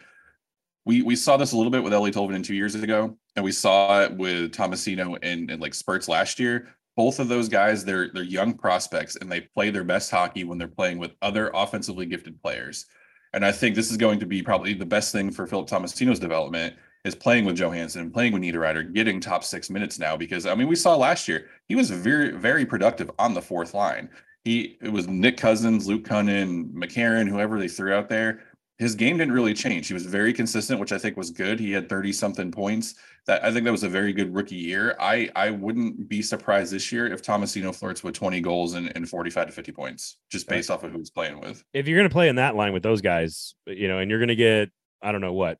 [0.86, 3.52] we we saw this a little bit with Eeli Tolvanen two years ago, and we
[3.52, 8.10] saw it with Tomasino and, and like spurts last year both of those guys they're
[8.14, 12.06] they're young prospects and they play their best hockey when they're playing with other offensively
[12.06, 12.86] gifted players.
[13.34, 16.20] And I think this is going to be probably the best thing for Philip Tomasino's
[16.20, 16.76] development
[17.06, 20.18] is playing with Johansen and playing with Niederreiter, getting top six minutes now.
[20.18, 23.74] Because I mean, we saw last year he was very very productive on the fourth
[23.74, 24.10] line.
[24.44, 28.44] He it was Nick Cousins, Luke Kunin, McCarron, whoever they threw out there
[28.82, 29.88] his game didn't really change.
[29.88, 31.60] He was very consistent, which I think was good.
[31.60, 32.96] He had 30 something points.
[33.28, 34.96] That I think that was a very good rookie year.
[35.00, 39.08] I I wouldn't be surprised this year if Tomasino flirts with 20 goals and, and
[39.08, 41.64] 45 to 50 points, just based off of who he's playing with.
[41.74, 44.34] If you're gonna play in that line with those guys, you know, and you're gonna
[44.34, 45.60] get, I don't know what,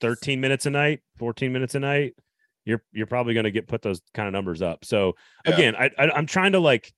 [0.00, 2.14] 13 minutes a night, 14 minutes a night,
[2.64, 4.84] you're you're probably gonna get put those kind of numbers up.
[4.84, 5.88] So again, yeah.
[5.98, 6.92] I, I I'm trying to like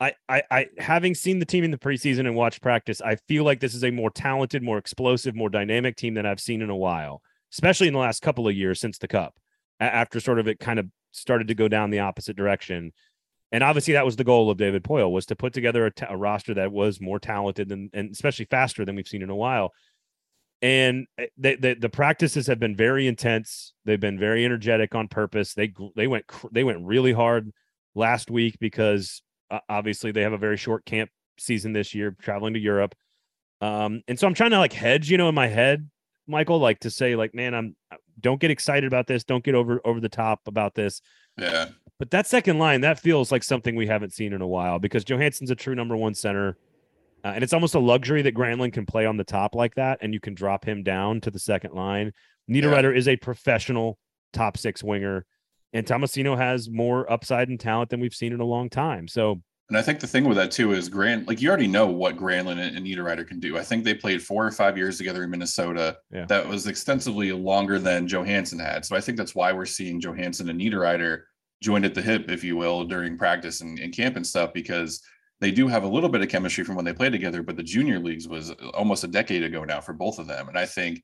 [0.00, 3.44] I, I, I, having seen the team in the preseason and watched practice, I feel
[3.44, 6.70] like this is a more talented, more explosive, more dynamic team than I've seen in
[6.70, 7.20] a while,
[7.52, 9.34] especially in the last couple of years since the Cup.
[9.78, 12.92] After sort of it kind of started to go down the opposite direction,
[13.52, 16.06] and obviously that was the goal of David Poile was to put together a, t-
[16.08, 19.36] a roster that was more talented than and especially faster than we've seen in a
[19.36, 19.72] while.
[20.62, 23.72] And eh, the, the, the practices have been very intense.
[23.84, 25.54] They've been very energetic on purpose.
[25.54, 27.50] They they went they went really hard
[27.94, 29.22] last week because
[29.68, 32.94] obviously, they have a very short camp season this year, traveling to Europe.
[33.60, 35.88] Um, and so I'm trying to like hedge, you know, in my head,
[36.26, 39.54] Michael, like to say, like, man, I'm uh, don't get excited about this, don't get
[39.54, 41.00] over over the top about this.
[41.36, 41.68] Yeah.
[41.98, 45.04] But that second line, that feels like something we haven't seen in a while because
[45.04, 46.56] Johansen's a true number one center.
[47.22, 49.98] Uh, and it's almost a luxury that Granlund can play on the top like that,
[50.00, 52.12] and you can drop him down to the second line.
[52.50, 52.98] Niederreiter yeah.
[52.98, 53.98] is a professional
[54.32, 55.26] top six winger,
[55.72, 59.06] and Tomasino has more upside and talent than we've seen in a long time.
[59.08, 61.86] So, and I think the thing with that too is Grant, like you already know
[61.86, 63.56] what Granlund and, and Niederreiter can do.
[63.56, 65.98] I think they played four or five years together in Minnesota.
[66.12, 66.26] Yeah.
[66.26, 68.84] That was extensively longer than Johansen had.
[68.84, 71.22] So I think that's why we're seeing Johansen and Niederreiter
[71.62, 75.02] joined at the hip, if you will, during practice and, and camp and stuff, because
[75.40, 77.62] they do have a little bit of chemistry from when they played together, but the
[77.62, 80.48] junior leagues was almost a decade ago now for both of them.
[80.48, 81.02] And I think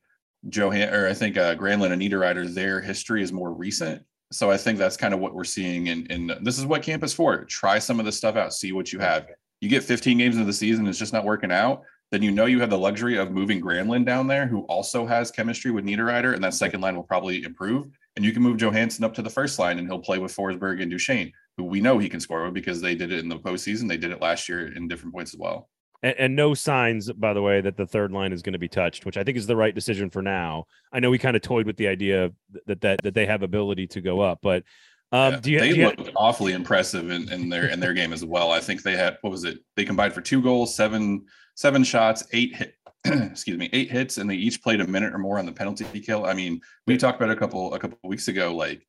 [0.51, 4.03] Johan or I think uh, Granlund and Niederreiter, their history is more recent.
[4.33, 5.89] So I think that's kind of what we're seeing.
[5.89, 7.45] And, and this is what camp is for.
[7.45, 9.29] Try some of this stuff out, see what you have.
[9.61, 11.83] You get 15 games into the season, it's just not working out.
[12.13, 15.33] Then you know you have the luxury of moving Granlund down there, who also has
[15.33, 17.89] chemistry with Niederreiter, and that second line will probably improve.
[18.15, 20.81] And you can move Johansen up to the first line, and he'll play with Forsberg
[20.81, 23.39] and Duchene who we know he can score with because they did it in the
[23.39, 23.89] postseason.
[23.89, 25.69] They did it last year in different points as well.
[26.03, 28.69] And, and no signs, by the way, that the third line is going to be
[28.69, 30.67] touched, which I think is the right decision for now.
[30.93, 32.33] I know we kind of toyed with the idea
[32.67, 34.65] that that that they have ability to go up, but
[35.13, 36.17] um, yeah, do you, they do you looked have...
[36.17, 38.51] awfully impressive in, in their in their game as well.
[38.51, 39.59] I think they had what was it?
[39.77, 44.29] They combined for two goals, seven seven shots, eight hit, excuse me, eight hits, and
[44.29, 46.27] they each played a minute or more on the penalty kill.
[46.27, 48.87] I mean, we talked about a couple a couple weeks ago, like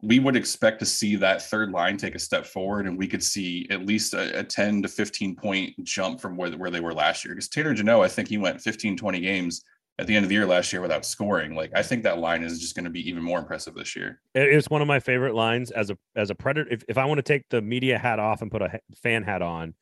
[0.00, 3.22] we would expect to see that third line take a step forward and we could
[3.22, 6.94] see at least a, a 10 to 15 point jump from where, where they were
[6.94, 7.34] last year.
[7.34, 9.64] Because Tanner Jeannot, I think he went 15, 20 games
[9.98, 11.56] at the end of the year last year without scoring.
[11.56, 14.20] Like I think that line is just going to be even more impressive this year.
[14.34, 16.70] It's one of my favorite lines as a as a predator.
[16.70, 19.42] If, if I want to take the media hat off and put a fan hat
[19.42, 19.74] on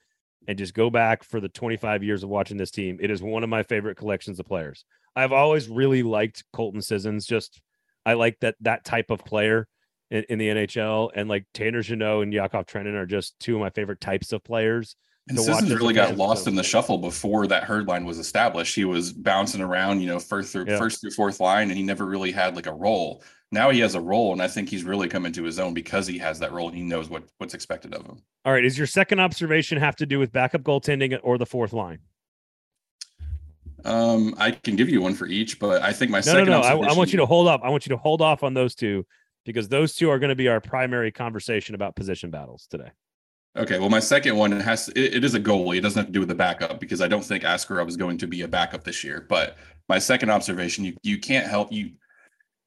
[0.49, 3.43] and just go back for the 25 years of watching this team, it is one
[3.43, 4.87] of my favorite collections of players.
[5.15, 7.27] I've always really liked Colton Sissons.
[7.27, 7.61] Just
[8.07, 9.69] I like that that type of player
[10.11, 13.61] in, in the NHL, and like Tanner Jeannot and Yakov Trenin are just two of
[13.61, 14.97] my favorite types of players.
[15.29, 16.51] And Sissons really got lost so.
[16.51, 18.77] in the shuffle before that herd line was established.
[18.77, 20.79] He was bouncing around, you know, first through yeah.
[20.79, 23.25] first through fourth line, and he never really had like a role.
[23.51, 26.07] Now he has a role, and I think he's really come into his own because
[26.07, 28.23] he has that role and he knows what what's expected of him.
[28.45, 31.73] All right, is your second observation have to do with backup goaltending or the fourth
[31.73, 31.99] line?
[33.85, 36.47] Um, I can give you one for each, but I think my no, second.
[36.47, 37.63] No, no, I, I want you to hold up.
[37.65, 39.05] I want you to hold off on those two
[39.47, 42.91] because those two are going to be our primary conversation about position battles today.
[43.57, 45.79] Okay, well, my second one has it, it is a goalie.
[45.79, 48.19] It doesn't have to do with the backup because I don't think Askarov is going
[48.19, 49.25] to be a backup this year.
[49.27, 49.57] But
[49.89, 51.93] my second observation, you you can't help you.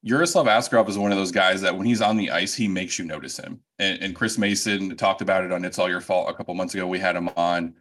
[0.01, 2.97] Yaroslav Askarov is one of those guys that when he's on the ice, he makes
[2.97, 3.59] you notice him.
[3.79, 6.73] And, and Chris Mason talked about it on "It's All Your Fault" a couple months
[6.73, 6.87] ago.
[6.87, 7.75] We had him on,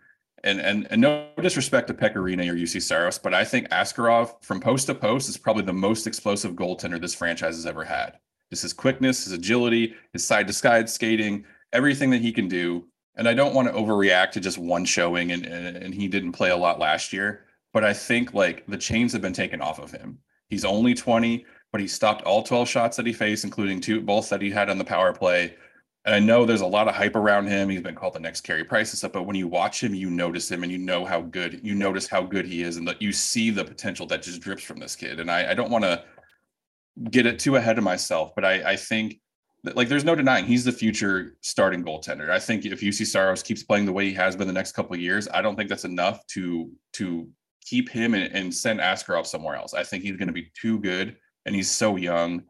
[0.45, 4.45] and and, and no disrespect to Pekka Rinne or Juuse Saros, but I think Askarov
[4.45, 8.19] from post to post is probably the most explosive goaltender this franchise has ever had.
[8.51, 12.85] Just his quickness, his agility, his side to side skating, everything that he can do.
[13.17, 16.33] And I don't want to overreact to just one showing, and, and, and he didn't
[16.33, 17.45] play a lot last year.
[17.73, 20.19] But I think like the chains have been taken off of him.
[20.49, 24.29] He's only 20, but he stopped all 12 shots that he faced, including two both
[24.31, 25.55] that he had on the power play.
[26.05, 27.69] And I know there's a lot of hype around him.
[27.69, 30.09] He's been called the next Carey Price and stuff, but when you watch him, you
[30.09, 33.03] notice him and you know how good you notice how good he is, and that
[33.03, 35.21] you see the potential that just drips from this kid.
[35.21, 36.05] And I, I don't want to
[37.11, 39.21] get it too ahead of myself, but I, I think
[39.65, 42.31] that like there's no denying he's the future starting goaltender.
[42.31, 44.97] I think if Juuse Saros keeps playing the way he has been the next couple
[44.97, 47.29] years, I don't think that's enough to to
[47.65, 49.75] keep him and, and send Askarov somewhere else.
[49.75, 52.45] I think he's going to be too good, and he's so young.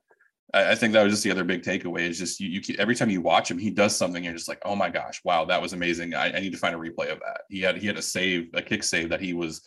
[0.54, 2.08] I, I, think that was just the other big takeaway.
[2.08, 4.22] Is just you, you every time you watch him, he does something.
[4.22, 6.14] You're just like, oh my gosh, wow, that was amazing.
[6.14, 7.42] I, I need to find a replay of that.
[7.48, 9.62] He had he had a save, a kick save that he was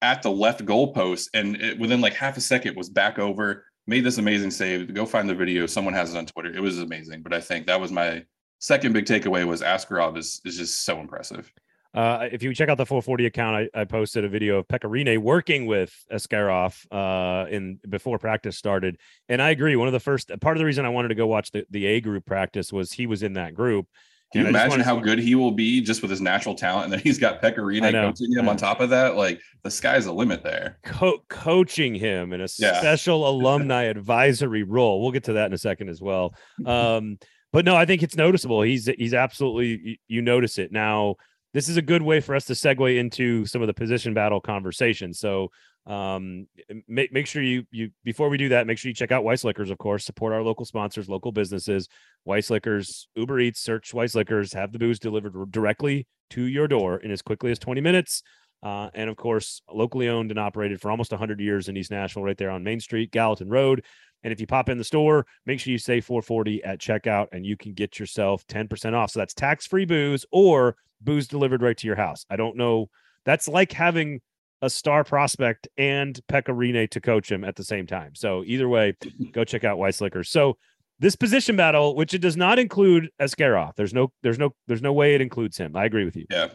[0.00, 3.66] at the left goal post, and it, within like half a second was back over
[3.86, 4.92] made this amazing save.
[4.94, 5.66] Go find the video.
[5.66, 6.54] Someone has it on Twitter.
[6.54, 7.22] It was amazing.
[7.22, 8.24] But I think that was my
[8.58, 11.52] second big takeaway was Askarov is is just so impressive.
[11.94, 14.90] Uh, if you check out the 440 account, I, I posted a video of Pekka
[14.90, 19.76] Rinne working with Askarov uh, in before practice started, and I agree.
[19.76, 21.86] One of the first part of the reason I wanted to go watch the, the
[21.86, 23.86] A group practice was he was in that group,
[24.32, 26.84] can you imagine how good he will be just with his natural talent?
[26.84, 29.16] And then he's got Pekka Rinne coaching him on top of that.
[29.16, 30.78] Like the sky's the limit there.
[30.82, 32.80] Co- coaching him in a yeah.
[32.80, 35.00] special alumni advisory role.
[35.00, 36.34] We'll get to that in a second as well.
[36.66, 37.18] Um,
[37.52, 38.62] but no, I think it's noticeable.
[38.62, 41.14] He's he's absolutely you notice it now.
[41.52, 44.40] This is a good way for us to segue into some of the position battle
[44.40, 45.14] conversation.
[45.14, 45.50] So
[45.86, 46.46] um
[46.88, 49.44] make, make sure you you before we do that make sure you check out weiss
[49.44, 50.04] liquors of course.
[50.04, 51.88] Support our local sponsors local businesses.
[52.24, 56.96] Weiss liquors uber eats search weiss liquors have the booze delivered directly to your door
[56.98, 58.22] in as quickly as 20 minutes.
[58.62, 62.22] Uh, and of course locally owned and operated for almost 100 years in east nashville
[62.22, 63.84] right there on main street gallatin road.
[64.22, 67.44] And if you pop in the store make sure you say 440 at checkout and
[67.44, 69.10] you can get yourself 10% off.
[69.10, 72.24] So that's tax free booze or booze delivered right to your house.
[72.30, 72.88] I don't know
[73.26, 74.22] That's like having
[74.64, 78.14] a star prospect and Pekka to coach him at the same time.
[78.14, 78.94] So either way,
[79.32, 80.30] go check out Weiss Liquors.
[80.30, 80.56] So
[80.98, 84.92] this position battle, which it does not include Askarov, there's no, there's no, there's no
[84.92, 85.76] way it includes him.
[85.76, 86.26] I agree with you.
[86.30, 86.48] Yeah,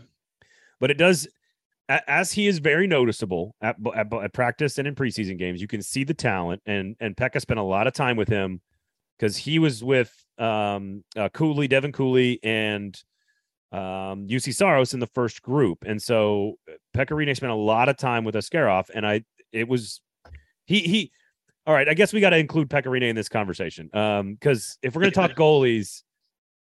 [0.80, 1.28] but it does.
[2.08, 5.82] As he is very noticeable at, at, at practice and in preseason games, you can
[5.82, 8.62] see the talent, and and Pekka spent a lot of time with him
[9.18, 13.02] because he was with um, uh, Cooley, Devin Cooley, and
[13.72, 17.90] um, Juuse Saros in the first group, and so uh, Pekka Rinne spent a lot
[17.90, 20.02] of time with Askarov, and I it was
[20.66, 21.12] he he.
[21.68, 24.80] All right, I guess we got to include Pekka Rinne in this conversation um, because
[24.82, 26.02] if we're going to talk goalies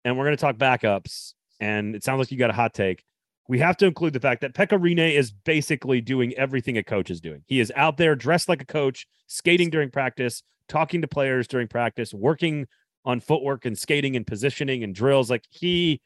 [0.03, 3.05] and we're going to talk backups, and it sounds like you got a hot take,
[3.47, 7.21] we have to include the fact that Pekka is basically doing everything a coach is
[7.21, 7.43] doing.
[7.47, 11.67] He is out there dressed like a coach, skating during practice, talking to players during
[11.67, 12.67] practice, working
[13.05, 15.29] on footwork and skating and positioning and drills.
[15.29, 16.01] Like he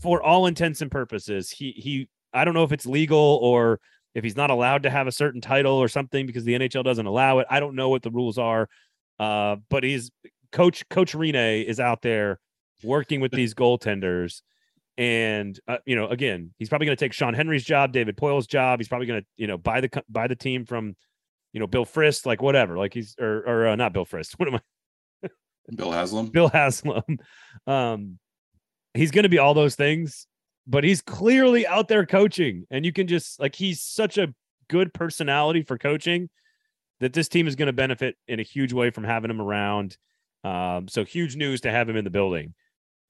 [0.00, 3.80] for all intents and purposes, he he I don't know if it's legal or
[4.14, 7.06] if he's not allowed to have a certain title or something because the NHL doesn't
[7.06, 7.46] allow it.
[7.50, 8.68] I don't know what the rules are.
[9.18, 10.10] Uh, but he's
[10.52, 12.38] coach coach Rinne is out there
[12.82, 14.42] working with these goaltenders.
[14.98, 18.46] And uh, you know, again, he's probably going to take Sean Henry's job, David Poile's
[18.46, 18.80] job.
[18.80, 20.96] He's probably going to, you know, buy the buy the team from,
[21.52, 22.78] you know, Bill Frist, like whatever.
[22.78, 24.34] Like he's or or uh, not Bill Frist.
[24.38, 24.60] What am I?
[25.74, 26.28] Bill Haslam.
[26.28, 27.02] Bill Haslam.
[27.66, 28.18] Um,
[28.96, 30.26] he's going to be all those things,
[30.66, 32.66] but he's clearly out there coaching.
[32.70, 34.34] And you can just like, he's such a
[34.68, 36.28] good personality for coaching
[37.00, 39.96] that this team is going to benefit in a huge way from having him around.
[40.44, 42.54] Um, so huge news to have him in the building.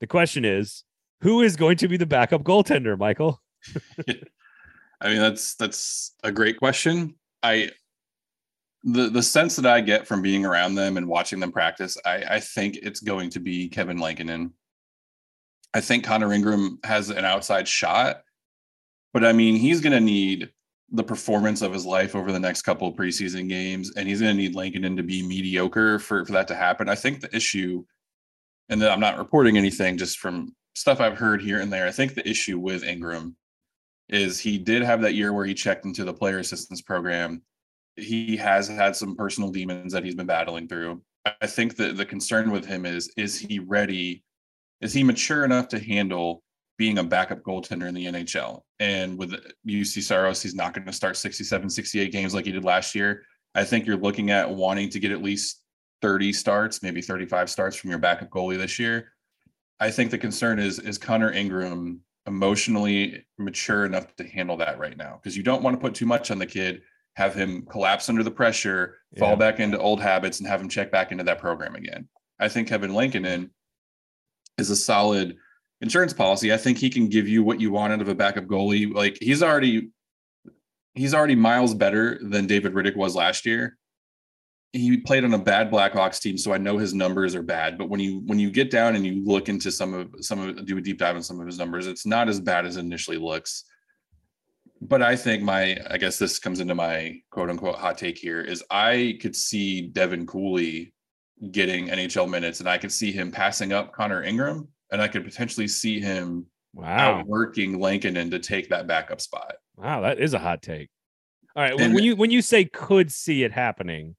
[0.00, 0.84] The question is,
[1.20, 3.40] who is going to be the backup goaltender, Michael?
[5.00, 7.14] I mean, that's that's a great question.
[7.42, 7.70] I
[8.84, 12.24] the the sense that I get from being around them and watching them practice, I,
[12.30, 14.52] I think it's going to be Kevin Lankinen.
[15.74, 18.22] I think Connor Ingram has an outside shot,
[19.12, 20.50] but I mean, he's going to need
[20.90, 24.36] the performance of his life over the next couple of preseason games, and he's going
[24.36, 26.88] to need Lankinen to be mediocre for, for that to happen.
[26.88, 27.84] I think the issue,
[28.68, 31.86] and I'm not reporting anything just from stuff I've heard here and there.
[31.86, 33.36] I think the issue with Ingram
[34.08, 37.42] is he did have that year where he checked into the player assistance program.
[37.96, 41.02] He has had some personal demons that he's been battling through.
[41.40, 44.22] I think that the concern with him is is he ready
[44.80, 46.42] is he mature enough to handle
[46.78, 48.60] being a backup goaltender in the NHL?
[48.78, 49.34] And with
[49.66, 53.24] Juuse Saros, he's not going to start 67, 68 games like he did last year.
[53.54, 55.62] I think you're looking at wanting to get at least
[56.02, 59.12] 30 starts, maybe 35 starts from your backup goalie this year.
[59.80, 64.96] I think the concern is is Connor Ingram emotionally mature enough to handle that right
[64.96, 66.82] now because you don't want to put too much on the kid,
[67.14, 69.20] have him collapse under the pressure, yeah.
[69.20, 72.08] fall back into old habits, and have him check back into that program again.
[72.38, 73.50] I think Kevin Lankinen
[74.58, 75.36] is a solid
[75.80, 76.52] insurance policy.
[76.52, 78.92] I think he can give you what you want out of a backup goalie.
[78.92, 79.90] Like he's already
[80.94, 83.78] he's already miles better than David Rittich was last year.
[84.72, 87.78] He played on a bad Blackhawks team, so I know his numbers are bad.
[87.78, 90.66] But when you when you get down and you look into some of some of
[90.66, 92.80] do a deep dive on some of his numbers, it's not as bad as it
[92.80, 93.64] initially looks.
[94.82, 98.40] But I think my I guess this comes into my quote unquote hot take here
[98.40, 100.92] is I could see Devin Cooley
[101.50, 105.24] getting NHL minutes, and I could see him passing up Connor Ingram, and I could
[105.24, 109.54] potentially see him wow working Lankinen to take that backup spot.
[109.76, 110.88] Wow, that is a hot take.
[111.54, 114.16] All right, and, when you when you say could see it happening,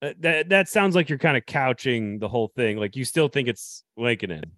[0.00, 2.76] uh, that that sounds like you're kind of couching the whole thing.
[2.78, 4.52] Like you still think it's Lankinen,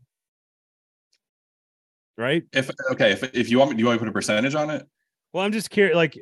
[2.16, 2.44] right?
[2.52, 4.70] If okay, if if you want, me, do you want to put a percentage on
[4.70, 4.86] it?
[5.32, 5.96] Well, I'm just curious.
[5.96, 6.16] Like,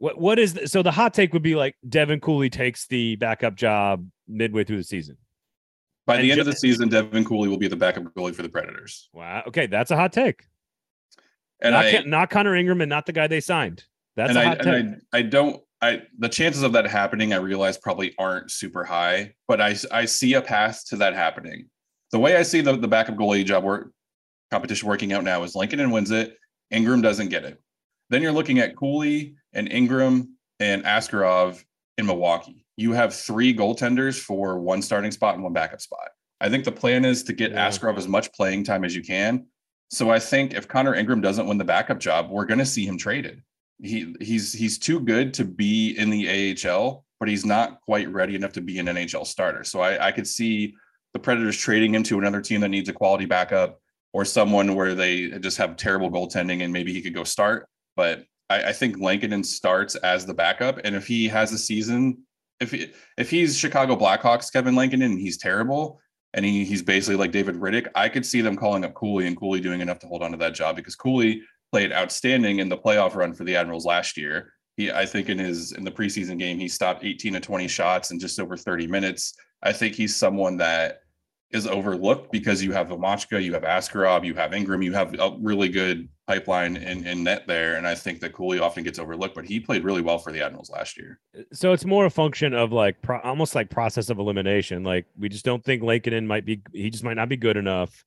[0.00, 3.16] what what is the, so the hot take would be like Devin Cooley takes the
[3.16, 5.18] backup job midway through the season.
[6.06, 8.42] By and the end of the season, Devin Cooley will be the backup goalie for
[8.42, 9.10] the Predators.
[9.12, 9.42] Wow.
[9.46, 10.44] Okay, that's a hot take.
[11.60, 13.84] And not, I, not Connor Ingram and not the guy they signed.
[14.16, 14.86] That's a hot I, take.
[15.12, 15.62] I, I don't.
[15.82, 20.06] I the chances of that happening, I realize probably aren't super high, but I I
[20.06, 21.68] see a path to that happening.
[22.10, 23.92] The way I see the, the backup goalie job work
[24.50, 26.36] competition working out now is Lankinen wins it,
[26.70, 27.62] Ingram doesn't get it.
[28.10, 31.64] Then you're looking at Cooley and Ingram and Askarov
[31.96, 32.66] in Milwaukee.
[32.76, 36.08] You have three goaltenders for one starting spot and one backup spot.
[36.40, 37.68] I think the plan is to get yeah.
[37.68, 39.46] Askarov as much playing time as you can.
[39.90, 42.84] So I think if Connor Ingram doesn't win the backup job, we're going to see
[42.84, 43.42] him traded.
[43.82, 48.34] He he's he's too good to be in the AHL, but he's not quite ready
[48.34, 49.64] enough to be an NHL starter.
[49.64, 50.74] So I, I could see
[51.12, 53.80] the Predators trading him to another team that needs a quality backup
[54.12, 57.68] or someone where they just have terrible goaltending and maybe he could go start.
[58.00, 62.16] But I, I think Lankinen starts as the backup, and if he has a season,
[62.58, 66.00] if he, if he's Chicago Blackhawks Kevin Lankinen and he's terrible,
[66.32, 69.36] and he, he's basically like David Rittich, I could see them calling up Cooley and
[69.36, 72.78] Cooley doing enough to hold on to that job because Cooley played outstanding in the
[72.78, 74.54] playoff run for the Admirals last year.
[74.78, 78.12] He, I think, in his in the preseason game, he stopped 18 to 20 shots
[78.12, 79.34] in just over 30 minutes.
[79.62, 81.00] I think he's someone that
[81.50, 85.36] is overlooked because you have Vomacka, you have Askarov, you have Ingram, you have a
[85.38, 87.74] really good pipeline in, in net there.
[87.74, 90.40] And I think that Cooley often gets overlooked, but he played really well for the
[90.40, 91.18] Admirals last year.
[91.52, 94.84] So it's more a function of like pro- almost like process of elimination.
[94.84, 98.04] Like we just don't think Lankinen might be, he just might not be good enough.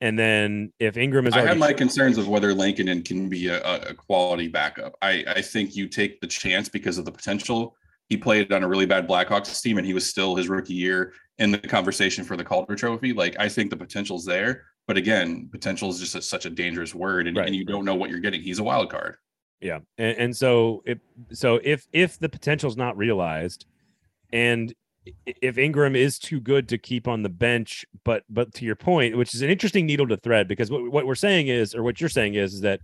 [0.00, 3.60] And then if Ingram is, I have my concerns of whether Lankinen can be a,
[3.60, 4.94] a quality backup.
[5.02, 7.74] I, I think you take the chance because of the potential.
[8.08, 11.14] He played on a really bad Blackhawks team, and he was still his rookie year
[11.38, 13.12] in the conversation for the Calder Trophy.
[13.12, 16.94] Like I think the potential's there, but again, potential is just a, such a dangerous
[16.94, 17.46] word, and, right.
[17.46, 18.42] and you don't know what you're getting.
[18.42, 19.16] He's a wild card.
[19.60, 20.98] Yeah, and, and so if
[21.32, 23.66] so if if the potential's not realized,
[24.32, 24.74] and
[25.26, 29.16] if Ingram is too good to keep on the bench, but but to your point,
[29.16, 32.00] which is an interesting needle to thread, because what, what we're saying is, or what
[32.00, 32.80] you're saying is, is that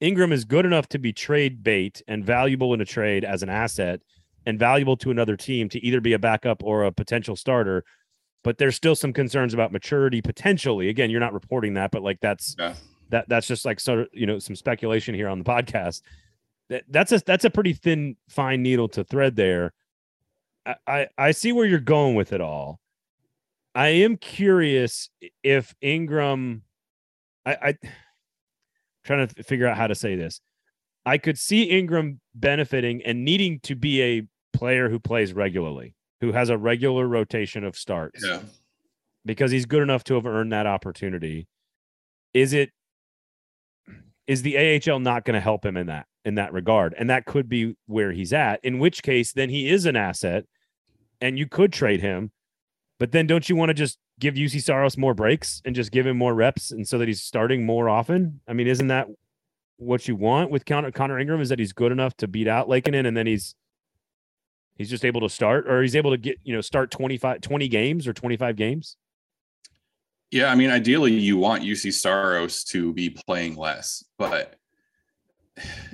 [0.00, 3.48] Ingram is good enough to be trade bait and valuable in a trade as an
[3.48, 4.00] asset,
[4.46, 7.84] and valuable to another team to either be a backup or a potential starter.
[8.44, 10.88] But there's still some concerns about maturity potentially.
[10.88, 12.74] Again, you're not reporting that, but like that's yeah.
[13.10, 16.02] that that's just like sort of you know some speculation here on the podcast.
[16.68, 19.72] That that's a that's a pretty thin fine needle to thread there
[20.86, 22.80] I, I see where you're going with it all.
[23.74, 25.08] I am curious
[25.42, 26.62] if Ingram,
[27.46, 27.78] I, I
[29.04, 30.40] trying to figure out how to say this.
[31.04, 34.22] I could see Ingram benefiting and needing to be a
[34.52, 38.24] player who plays regularly, who has a regular rotation of starts.
[38.24, 38.40] Yeah.
[39.26, 41.48] Because he's good enough to have earned that opportunity.
[42.32, 42.70] Is it
[44.28, 46.94] is the AHL not going to help him in that in that regard?
[46.96, 48.60] And that could be where he's at.
[48.62, 50.44] In which case, then he is an asset,
[51.20, 52.30] and you could trade him.
[53.00, 56.06] But then, don't you want to just give Juuse Saros more breaks and just give
[56.06, 58.40] him more reps, and so that he's starting more often?
[58.46, 59.08] I mean, isn't that
[59.78, 61.40] what you want with Connor, Connor Ingram?
[61.40, 63.56] Is that he's good enough to beat out Lankinen, and then he's
[64.76, 67.68] he's just able to start, or he's able to get you know start 25, 20
[67.68, 68.96] games or twenty five games?
[70.30, 74.56] Yeah, I mean, ideally, you want Juuse Saros to be playing less, but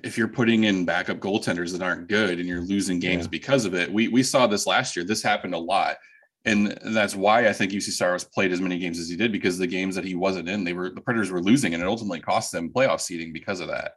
[0.05, 3.31] if you're putting in backup goaltenders that aren't good and you're losing games yeah.
[3.31, 5.05] because of it, we we saw this last year.
[5.05, 5.97] This happened a lot,
[6.45, 9.59] and that's why I think Juuse Saros played as many games as he did because
[9.59, 12.21] the games that he wasn't in, they were the Predators were losing, and it ultimately
[12.21, 13.95] cost them playoff seeding because of that.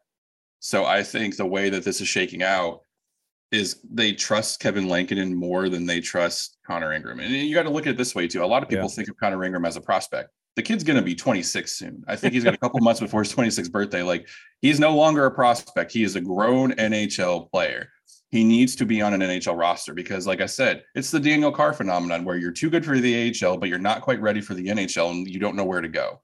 [0.60, 2.82] So I think the way that this is shaking out
[3.52, 7.70] is they trust Kevin Lankinen more than they trust Connor Ingram, and you got to
[7.70, 8.44] look at it this way too.
[8.44, 8.96] A lot of people yeah.
[8.96, 12.04] think of Connor Ingram as a prospect the kid's going to be 26 soon.
[12.08, 14.04] I think he's got a couple months before his 26th birthday.
[14.04, 14.28] Like
[14.62, 15.92] he's no longer a prospect.
[15.92, 17.90] He is a grown NHL player.
[18.30, 21.52] He needs to be on an NHL roster because, like I said, it's the Daniel
[21.52, 24.54] Carr phenomenon where you're too good for the AHL, but you're not quite ready for
[24.54, 26.22] the NHL and you don't know where to go.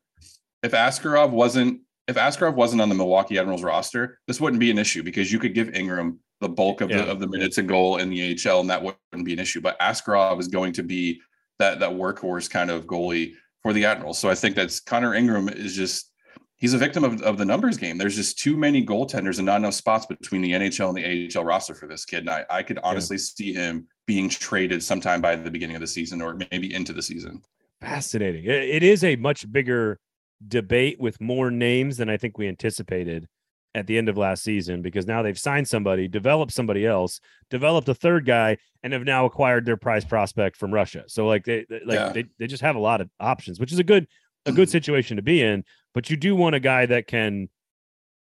[0.63, 4.77] If Askarov wasn't if Askarov wasn't on the Milwaukee Admirals roster, this wouldn't be an
[4.77, 6.97] issue because you could give Ingram the bulk of yeah.
[6.97, 9.61] the of the minutes and goal in the AHL, and that wouldn't be an issue.
[9.61, 11.21] But Askarov is going to be
[11.59, 14.19] that that workhorse kind of goalie for the Admirals.
[14.19, 16.11] So I think that's Connor Ingram is just
[16.57, 17.97] he's a victim of, of the numbers game.
[17.97, 21.45] There's just too many goaltenders and not enough spots between the NHL and the AHL
[21.45, 22.19] roster for this kid.
[22.19, 23.21] And I, I could honestly yeah.
[23.23, 27.01] see him being traded sometime by the beginning of the season or maybe into the
[27.01, 27.41] season.
[27.81, 28.45] Fascinating.
[28.45, 29.99] it is a much bigger
[30.45, 33.27] debate with more names than I think we anticipated
[33.75, 37.19] at the end of last season because now they've signed somebody, developed somebody else,
[37.49, 41.03] developed a third guy, and have now acquired their prize prospect from Russia.
[41.07, 42.09] So like they, they like yeah.
[42.09, 44.07] they, they just have a lot of options, which is a good
[44.45, 45.63] a good situation to be in.
[45.93, 47.49] But you do want a guy that can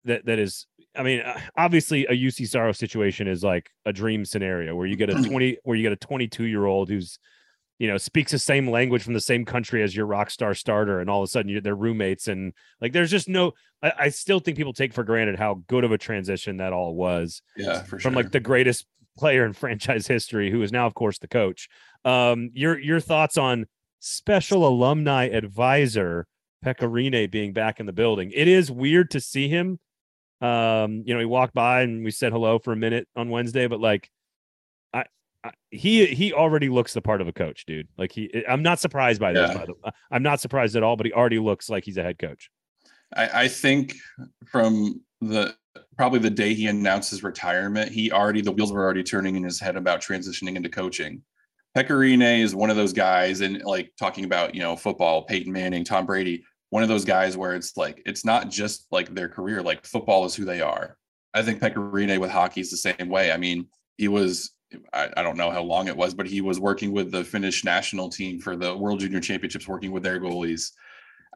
[0.06, 0.68] that that is.
[0.96, 4.98] I mean, uh, obviously, a Juuse Saros situation is like a dream scenario where you
[4.98, 7.18] get a twenty where you get a twenty two year old who's
[7.82, 11.00] you know speaks the same language from the same country as your rock star starter
[11.00, 14.10] and all of a sudden you're, they're roommates and like there's just no I, I,
[14.10, 17.82] still think people take for granted how good of a transition that all was yeah
[17.82, 18.22] for from sure.
[18.22, 18.86] like the greatest
[19.18, 21.70] player in franchise history who is now of course the coach.
[22.06, 23.66] Um your your thoughts on
[24.00, 26.28] special alumni advisor
[26.64, 28.32] Pekka Rinne being back in the building?
[28.32, 29.80] It is weird to see him.
[30.40, 33.66] Um you know he walked by and we said hello for a minute on Wednesday
[33.66, 34.12] but like
[35.72, 37.88] he he already looks the part of a coach, dude.
[37.98, 39.50] Like he, I'm not surprised by this.
[39.50, 39.58] Yeah.
[39.58, 42.20] By the, I'm not surprised at all, but he already looks like he's a head
[42.20, 42.50] coach.
[43.16, 43.96] I, I think
[44.46, 45.56] from the
[45.98, 49.44] probably the day he announced his retirement, he already the wheels were already turning in
[49.44, 51.22] his head about transitioning into coaching.
[51.76, 55.52] Pekka Rinne is one of those guys, and like talking about you know football, Peyton
[55.52, 59.30] Manning, Tom Brady, one of those guys where it's like it's not just like their
[59.30, 60.98] career, like football is who they are.
[61.34, 63.32] I think Pekka Rinne with hockey is the same way.
[63.32, 63.68] I mean,
[63.98, 64.52] he was
[64.94, 67.64] I, I, don't know how long it was, but he was working with the Finnish
[67.64, 70.72] national team for the World Junior Championships, working with their goalies.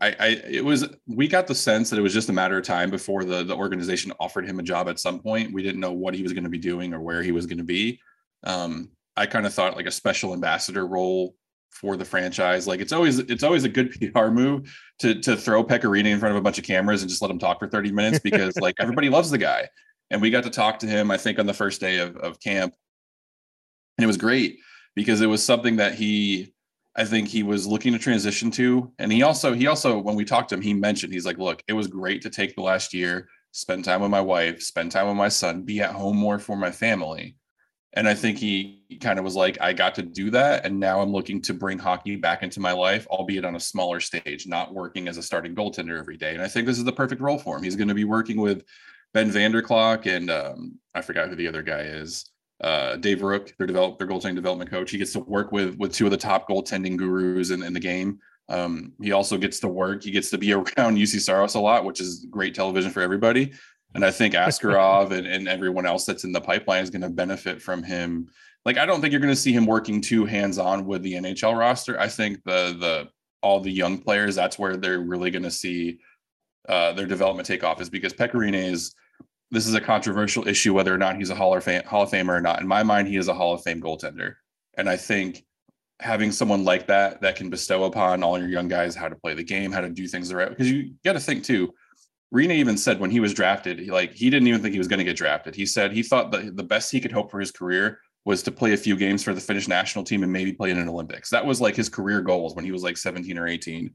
[0.02, 2.66] I, I it was we got the sense that it was just a matter of
[2.66, 5.54] time before the the organization offered him a job at some point.
[5.54, 7.60] We didn't know what he was going to be doing or where he was going
[7.60, 8.00] to be.
[8.44, 11.36] Um, I kind of thought like a special ambassador role
[11.72, 12.68] for the franchise.
[12.68, 16.20] Like it's always it's always a good PR move to to throw Pekka Rinne in
[16.20, 18.58] front of a bunch of cameras and just let him talk for 30 minutes because
[18.58, 19.70] like everybody loves the guy.
[20.12, 22.40] And we got to talk to him, I think, on the first day of, of
[22.40, 22.76] camp.
[23.98, 24.60] And it was great
[24.96, 26.54] because it was something that he
[26.96, 28.92] I think he was looking to transition to.
[29.00, 31.62] And he also, he also, when we talked to him, he mentioned, he's like, look,
[31.68, 35.08] it was great to take the last year, spend time with my wife, spend time
[35.08, 37.36] with my son, be at home more for my family.
[37.94, 40.66] And I think he kind of was like, I got to do that.
[40.66, 44.00] And now I'm looking to bring hockey back into my life, albeit on a smaller
[44.00, 46.34] stage, not working as a starting goaltender every day.
[46.34, 47.64] And I think this is the perfect role for him.
[47.64, 48.64] He's going to be working with
[49.14, 52.30] Ben Vanderklok and um, I forgot who the other guy is
[52.62, 54.92] uh, Dave Rook, their develop their goaltending development coach.
[54.92, 57.80] He gets to work with with two of the top goaltending gurus in, in the
[57.80, 58.20] game.
[58.48, 60.04] Um, he also gets to work.
[60.04, 63.54] He gets to be around Juuse Saros a lot, which is great television for everybody.
[63.94, 67.10] And I think Askarov and, and everyone else that's in the pipeline is going to
[67.10, 68.28] benefit from him.
[68.66, 71.14] Like I don't think you're going to see him working too hands on with the
[71.14, 72.00] NHL roster.
[72.00, 73.10] I think the the
[73.42, 76.00] all the young players that's where they're really going to see
[76.68, 78.96] uh, their development take off is because Pekka Rinne is
[79.52, 82.10] this is a controversial issue whether or not he's a Hall of Fame Hall of
[82.10, 82.62] Famer or not.
[82.62, 84.36] In my mind, he is a Hall of Fame goaltender,
[84.78, 85.44] and I think
[86.02, 89.34] having someone like that that can bestow upon all your young guys how to play
[89.34, 90.54] the game, how to do things the right way.
[90.54, 91.74] because you got to think too.
[92.34, 94.90] Rinne even said when he was drafted, he, like he didn't even think he was
[94.90, 95.56] going to get drafted.
[95.56, 98.52] He said he thought that the best he could hope for his career was to
[98.52, 101.30] play a few games for the Finnish national team and maybe play in an Olympics.
[101.30, 103.94] That was like his career goals when he was like 17 or 18.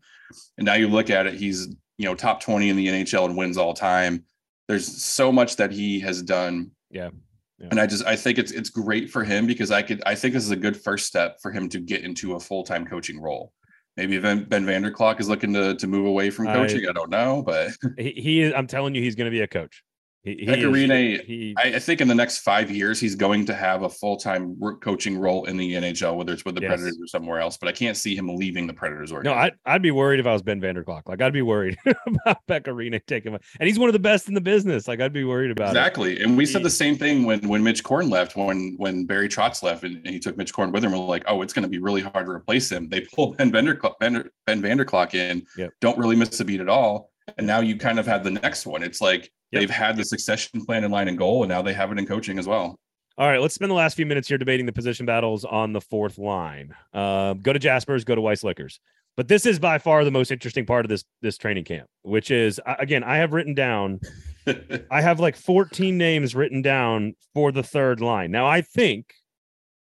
[0.57, 1.67] And now you look at it, he's
[1.99, 4.25] you know top 20 in the NHL and wins all time
[4.71, 6.71] there's so much that he has done.
[6.93, 7.11] Yeah.
[7.59, 7.69] yeah.
[7.73, 10.33] And I just I think it's it's great for him because I could I think
[10.33, 13.21] this is a good first step for him to get into a full time coaching
[13.21, 13.53] role.
[13.97, 16.87] Maybe Ben, ben Vanderklok is looking to to move away from coaching.
[16.87, 18.55] I, I don't know, but he, he is.
[18.55, 19.83] I'm telling you, he's going to be a coach.
[20.23, 23.85] He, he, Rinne, he, I, think in the next five years he's going to have
[23.85, 26.69] a full time coaching role in the NHL, whether it's with the yes.
[26.69, 27.57] Predators or somewhere else.
[27.57, 29.13] But I can't see him leaving the Predators.
[29.13, 31.09] No, I'd, I'd be worried if I was Ben Vanderklok.
[31.09, 34.35] Like I'd be worried about Pekka Rinne taking, and he's one of the best in
[34.35, 34.87] the business.
[34.87, 36.19] Like I'd be worried about exactly.
[36.19, 36.23] It.
[36.23, 39.63] And we said the same thing when when Mitch Korn left, when when Barry Trotz
[39.63, 40.93] left, and, and he took Mitch Korn with him.
[40.93, 42.91] We're like, oh, it's going to be really hard to replace him.
[42.91, 45.71] They pull Ben Vanderklok, ben, ben Vanderklok in, yep.
[45.81, 48.67] don't really miss a beat at all, and now you kind of have the next
[48.67, 48.83] one.
[48.83, 49.61] It's like Yep.
[49.61, 52.07] They've had the succession plan in line and goal, and now they have it in
[52.07, 52.79] coaching as well.
[53.19, 55.81] All right, let's spend the last few minutes here debating the position battles on the
[55.81, 56.75] fourth line.
[56.95, 58.81] Uh, go to Jasper's, go to Weiss Liquors.
[59.17, 62.31] But this is by far the most interesting part of this this training camp, which
[62.31, 64.01] is again, I have written down,
[64.91, 68.31] I have like 14 names written down for the third line.
[68.31, 69.13] Now, I think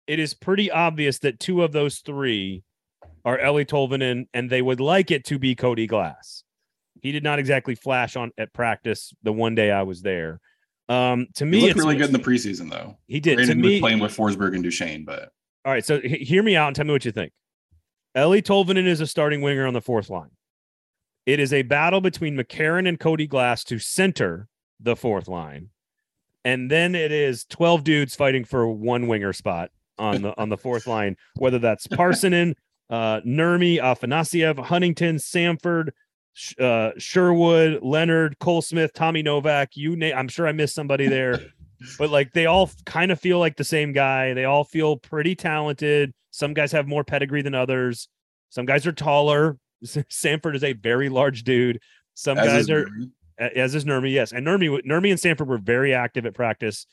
[0.07, 2.63] it is pretty obvious that two of those three
[3.25, 6.43] are Eeli Tolvanen, and they would like it to be Cody Glass.
[7.03, 10.41] He did not exactly flash on at practice the one day I was there.
[10.89, 12.97] Um, to me, it's really good in the preseason, though.
[13.07, 13.37] He did.
[13.37, 15.31] Brandon to me, playing with Forsberg and Duchene, but
[15.65, 15.85] all right.
[15.85, 17.33] So h- hear me out and tell me what you think.
[18.17, 20.31] Eeli Tolvanen is a starting winger on the fourth line.
[21.27, 24.49] It is a battle between McCarron and Cody Glass to center
[24.81, 25.71] the fourth line,
[26.45, 30.59] and then it is twelve dudes fighting for one winger spot on the on the
[30.59, 31.17] fourth line.
[31.37, 32.55] Whether that's Parssinen,
[32.91, 35.93] uh, Nurmi, Afanasyev, Huntington, Sanford,
[36.59, 39.77] uh, Sherwood, Leonard, Cole Smith, Tommy Novak.
[39.77, 40.17] You name.
[40.17, 41.41] I'm sure I missed somebody there,
[41.99, 44.35] but like they all kind of feel like the same guy.
[44.35, 46.13] They all feel pretty talented.
[46.31, 48.09] Some guys have more pedigree than others.
[48.51, 49.59] Some guys are taller.
[50.09, 51.81] Sanford is a very large dude.
[52.15, 53.11] Some as guys are Nurmi.
[53.39, 54.33] as is Nurmi, yes.
[54.33, 56.87] And Nurmi, Nurmi and Sanford were very active at practice.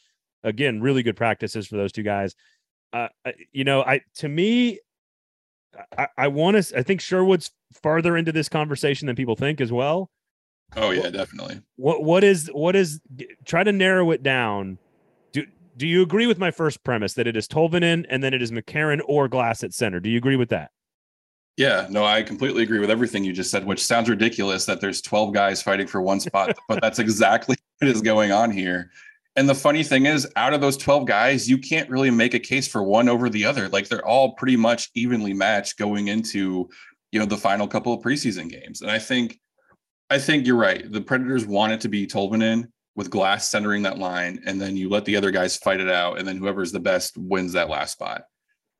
[0.44, 2.36] Again, really good practices for those two guys.
[2.94, 3.10] Uh,
[3.52, 4.80] you know, I to me,
[5.98, 6.78] I, I want to.
[6.78, 7.52] I think Sherwood's
[7.84, 10.10] farther into this conversation than people think as well.
[10.76, 11.62] Oh yeah, definitely.
[11.78, 13.02] What what is what is
[13.46, 14.78] try to narrow it down.
[15.32, 15.46] Do
[15.78, 18.52] do you agree with my first premise that it is Tolvanen and then it is
[18.52, 20.00] McCarron or Glass at center?
[20.00, 20.72] Do you agree with that?
[21.58, 25.02] Yeah, no, I completely agree with everything you just said, which sounds ridiculous that there's
[25.02, 28.92] 12 guys fighting for one spot, but that's exactly what is going on here.
[29.36, 32.40] And the funny thing is, out of those 12 guys, you can't really make a
[32.40, 33.70] case for one over the other.
[33.70, 36.70] Like they're all pretty much evenly matched going into,
[37.12, 38.82] you know, the final couple of preseason games.
[38.82, 39.40] And I think,
[40.10, 40.92] I think you're right.
[40.92, 42.66] The Predators want it to be Tolvanen
[42.96, 46.20] with Glass centering that line, and then you let the other guys fight it out,
[46.20, 48.24] and then whoever's the best wins that last spot.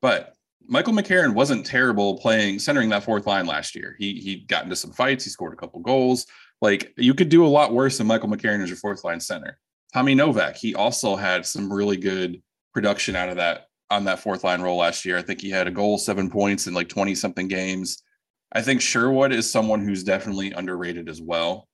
[0.02, 0.34] But
[0.68, 3.96] Michael McCarron wasn't terrible playing centering that fourth line last year.
[3.98, 5.24] He he got into some fights.
[5.24, 6.26] He scored a couple goals.
[6.62, 9.58] Like you could do a lot worse than Michael McCarron as your fourth line center.
[9.94, 12.42] Tommy Novak, he also had some really good
[12.74, 15.18] production out of that on that fourth line role last year.
[15.18, 18.04] I think he had a goal, seven points in like 20 something games.
[18.52, 21.68] I think Sherwood is someone who's definitely underrated as well.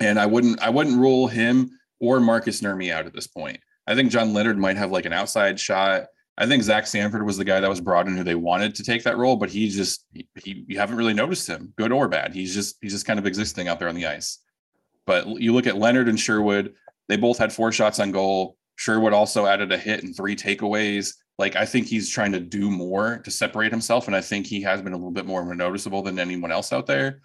[0.00, 3.60] And I wouldn't I wouldn't rule him or Markus Nurmi out at this point.
[3.86, 6.06] I think John Leonard might have like an outside shot.
[6.38, 8.84] I think Zach Sanford was the guy that was brought in who they wanted to
[8.84, 12.34] take that role, but he just he you haven't really noticed him, good or bad.
[12.34, 14.38] He's just he's just kind of existing out there on the ice.
[15.06, 16.74] But you look at Leonard and Sherwood,
[17.08, 18.56] they both had four shots on goal.
[18.76, 21.14] Sherwood also added a hit and three takeaways.
[21.38, 24.62] Like I think he's trying to do more to separate himself, and I think he
[24.62, 27.20] has been a little bit more noticeable than anyone else out there.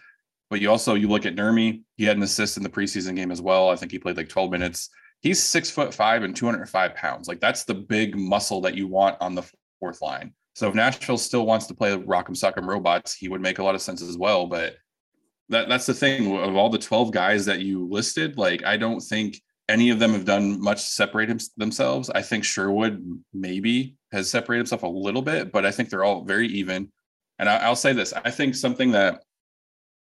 [0.49, 3.31] But you also you look at Nurmi, he had an assist in the preseason game
[3.31, 3.69] as well.
[3.69, 4.89] I think he played like 12 minutes.
[5.21, 7.27] He's six foot five and 205 pounds.
[7.27, 9.43] Like that's the big muscle that you want on the
[9.79, 10.33] fourth line.
[10.53, 13.75] So if Nashville still wants to play Rock'em Sock'em Robots, he would make a lot
[13.75, 14.47] of sense as well.
[14.47, 14.77] But
[15.49, 18.99] that that's the thing of all the 12 guys that you listed, like I don't
[18.99, 22.09] think any of them have done much to separate him, themselves.
[22.09, 26.23] I think Sherwood maybe has separated himself a little bit, but I think they're all
[26.23, 26.91] very even.
[27.39, 29.23] And I, will say this: I think something that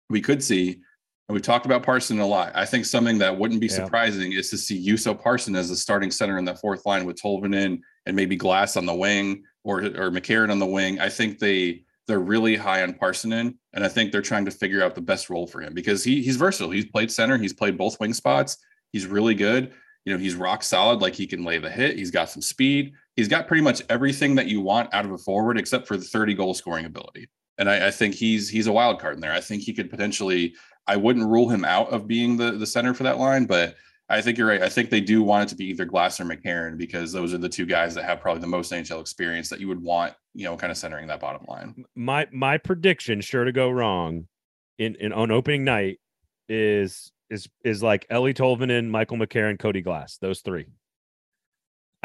[0.09, 2.51] we could see, and we've talked about Parson a lot.
[2.53, 3.73] I think something that wouldn't be yeah.
[3.73, 7.21] surprising is to see Juuso Parson as the starting center in that fourth line with
[7.21, 10.99] Tolvanen and maybe Glass on the wing or or McCarron on the wing.
[10.99, 14.83] I think they they're really high on Parssinen, and I think they're trying to figure
[14.83, 16.71] out the best role for him because he he's versatile.
[16.71, 18.57] He's played center, he's played both wing spots.
[18.95, 19.73] He's really good.
[20.05, 21.01] You know, he's rock solid.
[21.01, 21.97] Like he can lay the hit.
[21.97, 22.93] He's got some speed.
[23.17, 26.05] He's got pretty much everything that you want out of a forward, except for the
[26.05, 27.27] 30 goal scoring ability.
[27.57, 29.33] And I, I think he's he's a wild card in there.
[29.33, 30.55] I think he could potentially.
[30.87, 33.75] I wouldn't rule him out of being the the center for that line, but
[34.07, 34.61] I think you're right.
[34.61, 37.37] I think they do want it to be either Glass or McCarron because those are
[37.37, 40.45] the two guys that have probably the most NHL experience that you would want, you
[40.45, 41.83] know, kind of centering that bottom line.
[41.95, 44.29] My my prediction, sure to go wrong,
[44.77, 45.99] in, in on opening night,
[46.47, 50.17] is is is like Eeli Tolvanen, Michael McCarron, Cody Glass.
[50.17, 50.67] Those three.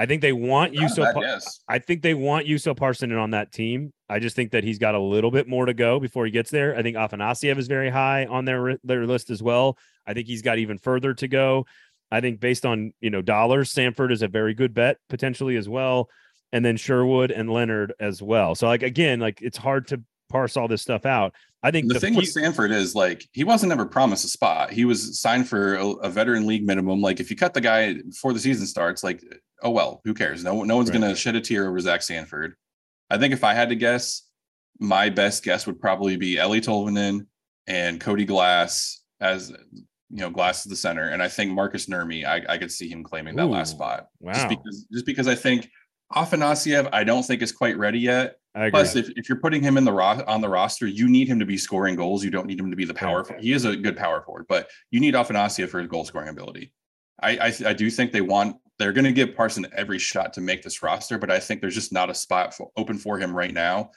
[0.00, 1.04] I think they want you so.
[1.68, 3.92] I think they want Juuso Parssinen on that team.
[4.08, 6.50] I just think that he's got a little bit more to go before he gets
[6.50, 6.74] there.
[6.74, 9.76] I think Afanasyev is very high on their their list as well.
[10.06, 11.66] I think he's got even further to go.
[12.10, 15.68] I think based on you know dollars, Sanford is a very good bet potentially as
[15.68, 16.08] well,
[16.50, 18.54] and then Sherwood and Leonard as well.
[18.54, 21.34] So like again, like it's hard to parse all this stuff out.
[21.62, 24.28] I think the, the thing few- with Sanford is like he wasn't ever promised a
[24.28, 24.72] spot.
[24.72, 27.02] He was signed for a, a, veteran league minimum.
[27.02, 29.22] Like if you cut the guy before the season starts, like
[29.62, 30.42] oh well, who cares?
[30.42, 31.00] No, no one's right.
[31.00, 32.54] gonna shed a tear over Zach Sanford.
[33.10, 34.22] I think if I had to guess,
[34.78, 37.26] my best guess would probably be Eeli Tolvanen
[37.66, 39.52] and Cody Glass as
[40.10, 42.88] you know, Glass is the center, and I think Markus Nurmi, I, I could see
[42.88, 44.08] him claiming that Ooh, last spot.
[44.18, 44.32] Wow.
[44.32, 45.70] Just because just because I think
[46.12, 48.36] Afanasyev, I don't think is quite ready yet.
[48.54, 51.38] Plus, if, if you're putting him in the ro- on the roster, you need him
[51.38, 52.24] to be scoring goals.
[52.24, 53.20] You don't need him to be the power.
[53.20, 53.36] Okay.
[53.40, 56.72] He is a good power forward, but you need Afanasyev for his goal scoring ability.
[57.22, 60.40] I, I, I do think they want they're going to give Parson every shot to
[60.40, 63.36] make this roster, but I think there's just not a spot for, open for him
[63.36, 63.90] right now.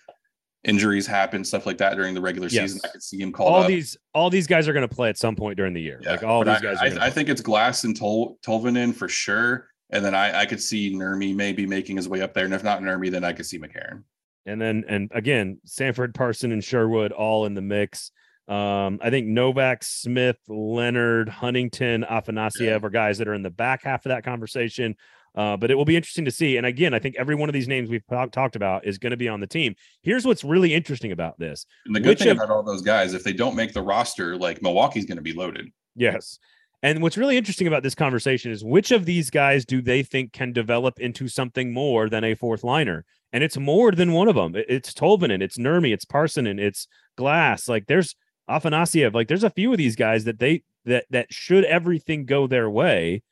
[0.66, 2.72] Injuries happen, stuff like that during the regular yes.
[2.72, 2.82] season.
[2.84, 3.54] I could see him called.
[3.54, 3.68] All up.
[3.68, 6.00] these all these guys are going to play at some point during the year.
[6.04, 6.78] Yeah, like all these guys.
[6.80, 9.68] I, I, I think it's Glass and Tol- Tolvanen for sure.
[9.90, 12.46] And then I, I could see Nurmi maybe making his way up there.
[12.46, 14.04] And if not Nurmi, then I could see McCarron.
[14.46, 18.12] And then, and again, Sanford, Parson, and Sherwood all in the mix.
[18.48, 22.80] Um, I think Novak, Smith, Leonard, Huntington, Afanasyev yeah.
[22.82, 24.96] are guys that are in the back half of that conversation.
[25.36, 26.58] Uh, but it will be interesting to see.
[26.58, 29.18] And again, I think every one of these names we've talked about is going to
[29.18, 29.76] be on the team.
[30.04, 31.66] Here's what's really interesting about this.
[31.88, 33.82] And the good Which thing of, about all those guys, if they don't make the
[33.82, 35.70] roster, like Milwaukee's going to be loaded.
[35.96, 36.38] Yes.
[36.84, 40.34] And what's really interesting about this conversation is which of these guys do they think
[40.34, 43.06] can develop into something more than a fourth liner?
[43.34, 44.54] And it's more than one of them.
[44.56, 47.68] It's Tolvanen, it's Nurmi, it's Parssinen, it's Glass.
[47.68, 48.16] Like there's
[48.50, 49.14] Afanasyev.
[49.14, 52.70] Like there's a few of these guys that they that that should everything go their
[52.70, 53.24] way,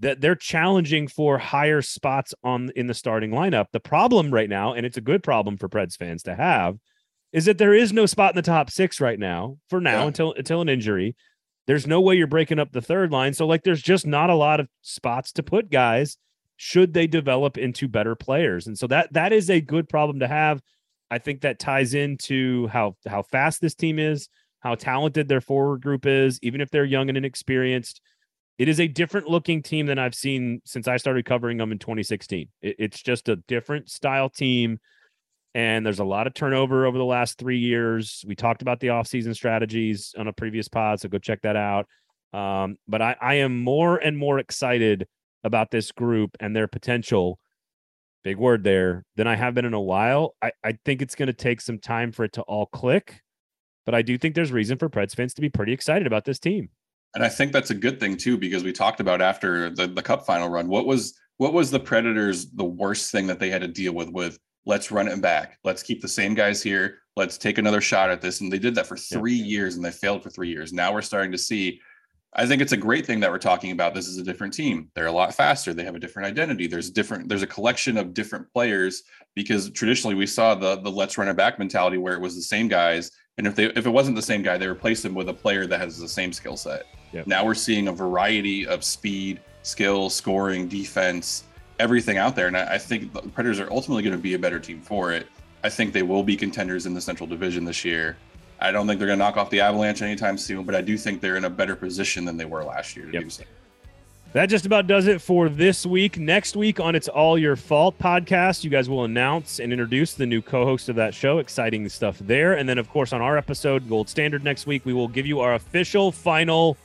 [0.00, 3.66] that they're challenging for higher spots on in the starting lineup.
[3.72, 6.76] The problem right now, and it's a good problem for Preds fans to have,
[7.32, 10.06] is that there is no spot in the top six right now for now yeah.
[10.06, 11.14] until until an injury.
[11.66, 13.32] There's no way you're breaking up the third line.
[13.32, 16.16] So, like, there's just not a lot of spots to put guys
[16.62, 18.66] should they develop into better players.
[18.66, 20.60] And so that that is a good problem to have.
[21.10, 25.80] I think that ties into how how fast this team is, how talented their forward
[25.80, 28.02] group is, even if they're young and inexperienced.
[28.58, 31.78] It is a different looking team than I've seen since I started covering them in
[31.78, 32.48] 2016.
[32.60, 34.80] It, it's just a different style team
[35.54, 38.22] and there's a lot of turnover over the last three years.
[38.28, 41.86] We talked about the offseason strategies on a previous pod, so go check that out.
[42.34, 45.08] Um, but I, I am more and more excited
[45.44, 47.38] about this group and their potential.
[48.22, 50.34] Big word there than I have been in a while.
[50.42, 53.22] I, I think it's going to take some time for it to all click,
[53.86, 56.38] but I do think there's reason for Preds fans to be pretty excited about this
[56.38, 56.68] team.
[57.14, 60.02] And I think that's a good thing too, because we talked about after the, the
[60.02, 63.62] cup final run, what was what was the Predators the worst thing that they had
[63.62, 65.58] to deal with with let's run it back.
[65.64, 66.98] Let's keep the same guys here.
[67.16, 68.40] let's take another shot at this.
[68.40, 69.44] And they did that for three yeah.
[69.44, 70.72] years and they failed for three years.
[70.72, 71.80] Now we're starting to see.
[72.32, 73.92] I think it's a great thing that we're talking about.
[73.92, 74.88] This is a different team.
[74.94, 75.74] They're a lot faster.
[75.74, 76.68] They have a different identity.
[76.68, 77.28] There's different.
[77.28, 79.02] There's a collection of different players
[79.34, 82.42] because traditionally we saw the the let's run it back mentality where it was the
[82.42, 85.28] same guys, and if they if it wasn't the same guy, they replaced him with
[85.28, 86.84] a player that has the same skill set.
[87.12, 87.26] Yep.
[87.26, 91.44] Now we're seeing a variety of speed, skill, scoring, defense,
[91.80, 94.38] everything out there, and I, I think the Predators are ultimately going to be a
[94.38, 95.26] better team for it.
[95.64, 98.16] I think they will be contenders in the Central Division this year.
[98.60, 100.98] I don't think they're going to knock off the Avalanche anytime soon, but I do
[100.98, 103.22] think they're in a better position than they were last year to yep.
[103.22, 103.44] do so.
[104.32, 106.16] That just about does it for this week.
[106.16, 110.26] Next week on It's All Your Fault podcast, you guys will announce and introduce the
[110.26, 111.38] new co host of that show.
[111.38, 112.52] Exciting stuff there.
[112.52, 115.40] And then, of course, on our episode, Gold Standard next week, we will give you
[115.40, 116.76] our official, final,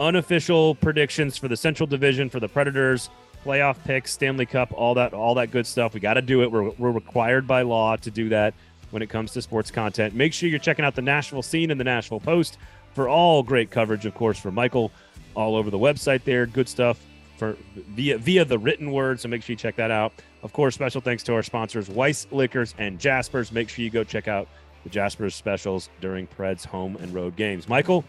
[0.00, 3.08] unofficial predictions for the Central Division for the Predators
[3.44, 5.94] playoff picks, Stanley Cup, all that, all that good stuff.
[5.94, 6.50] We got to do it.
[6.50, 8.52] We're, we're required by law to do that
[8.90, 10.14] when it comes to sports content.
[10.14, 12.58] Make sure you're checking out the Nashville scene and the Nashville Post
[12.94, 14.90] for all great coverage, of course, for Michael
[15.34, 16.46] all over the website there.
[16.46, 17.00] Good stuff
[17.36, 19.20] for via via the written word.
[19.20, 20.12] So make sure you check that out.
[20.42, 23.52] Of course, special thanks to our sponsors, Weiss Liquors and Jaspers.
[23.52, 24.48] Make sure you go check out
[24.84, 27.68] the Jaspers specials during Preds home and road games.
[27.68, 28.04] Michael,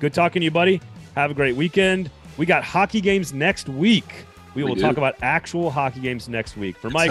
[0.00, 0.80] good talking to you, buddy.
[1.14, 2.10] Have a great weekend.
[2.36, 4.24] We got hockey games next week.
[4.54, 4.82] We, we will do.
[4.82, 6.76] talk about actual hockey games next week.
[6.76, 7.10] For Mike,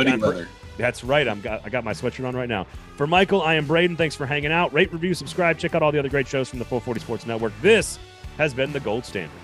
[0.77, 1.27] that's right.
[1.27, 2.65] I'm got I got my sweatshirt on right now.
[2.97, 3.97] For Michael, I am Braden.
[3.97, 4.73] Thanks for hanging out.
[4.73, 5.57] Rate, review, subscribe.
[5.57, 7.53] Check out all the other great shows from the 440 Sports Network.
[7.61, 7.99] This
[8.37, 9.42] has been the gold standard.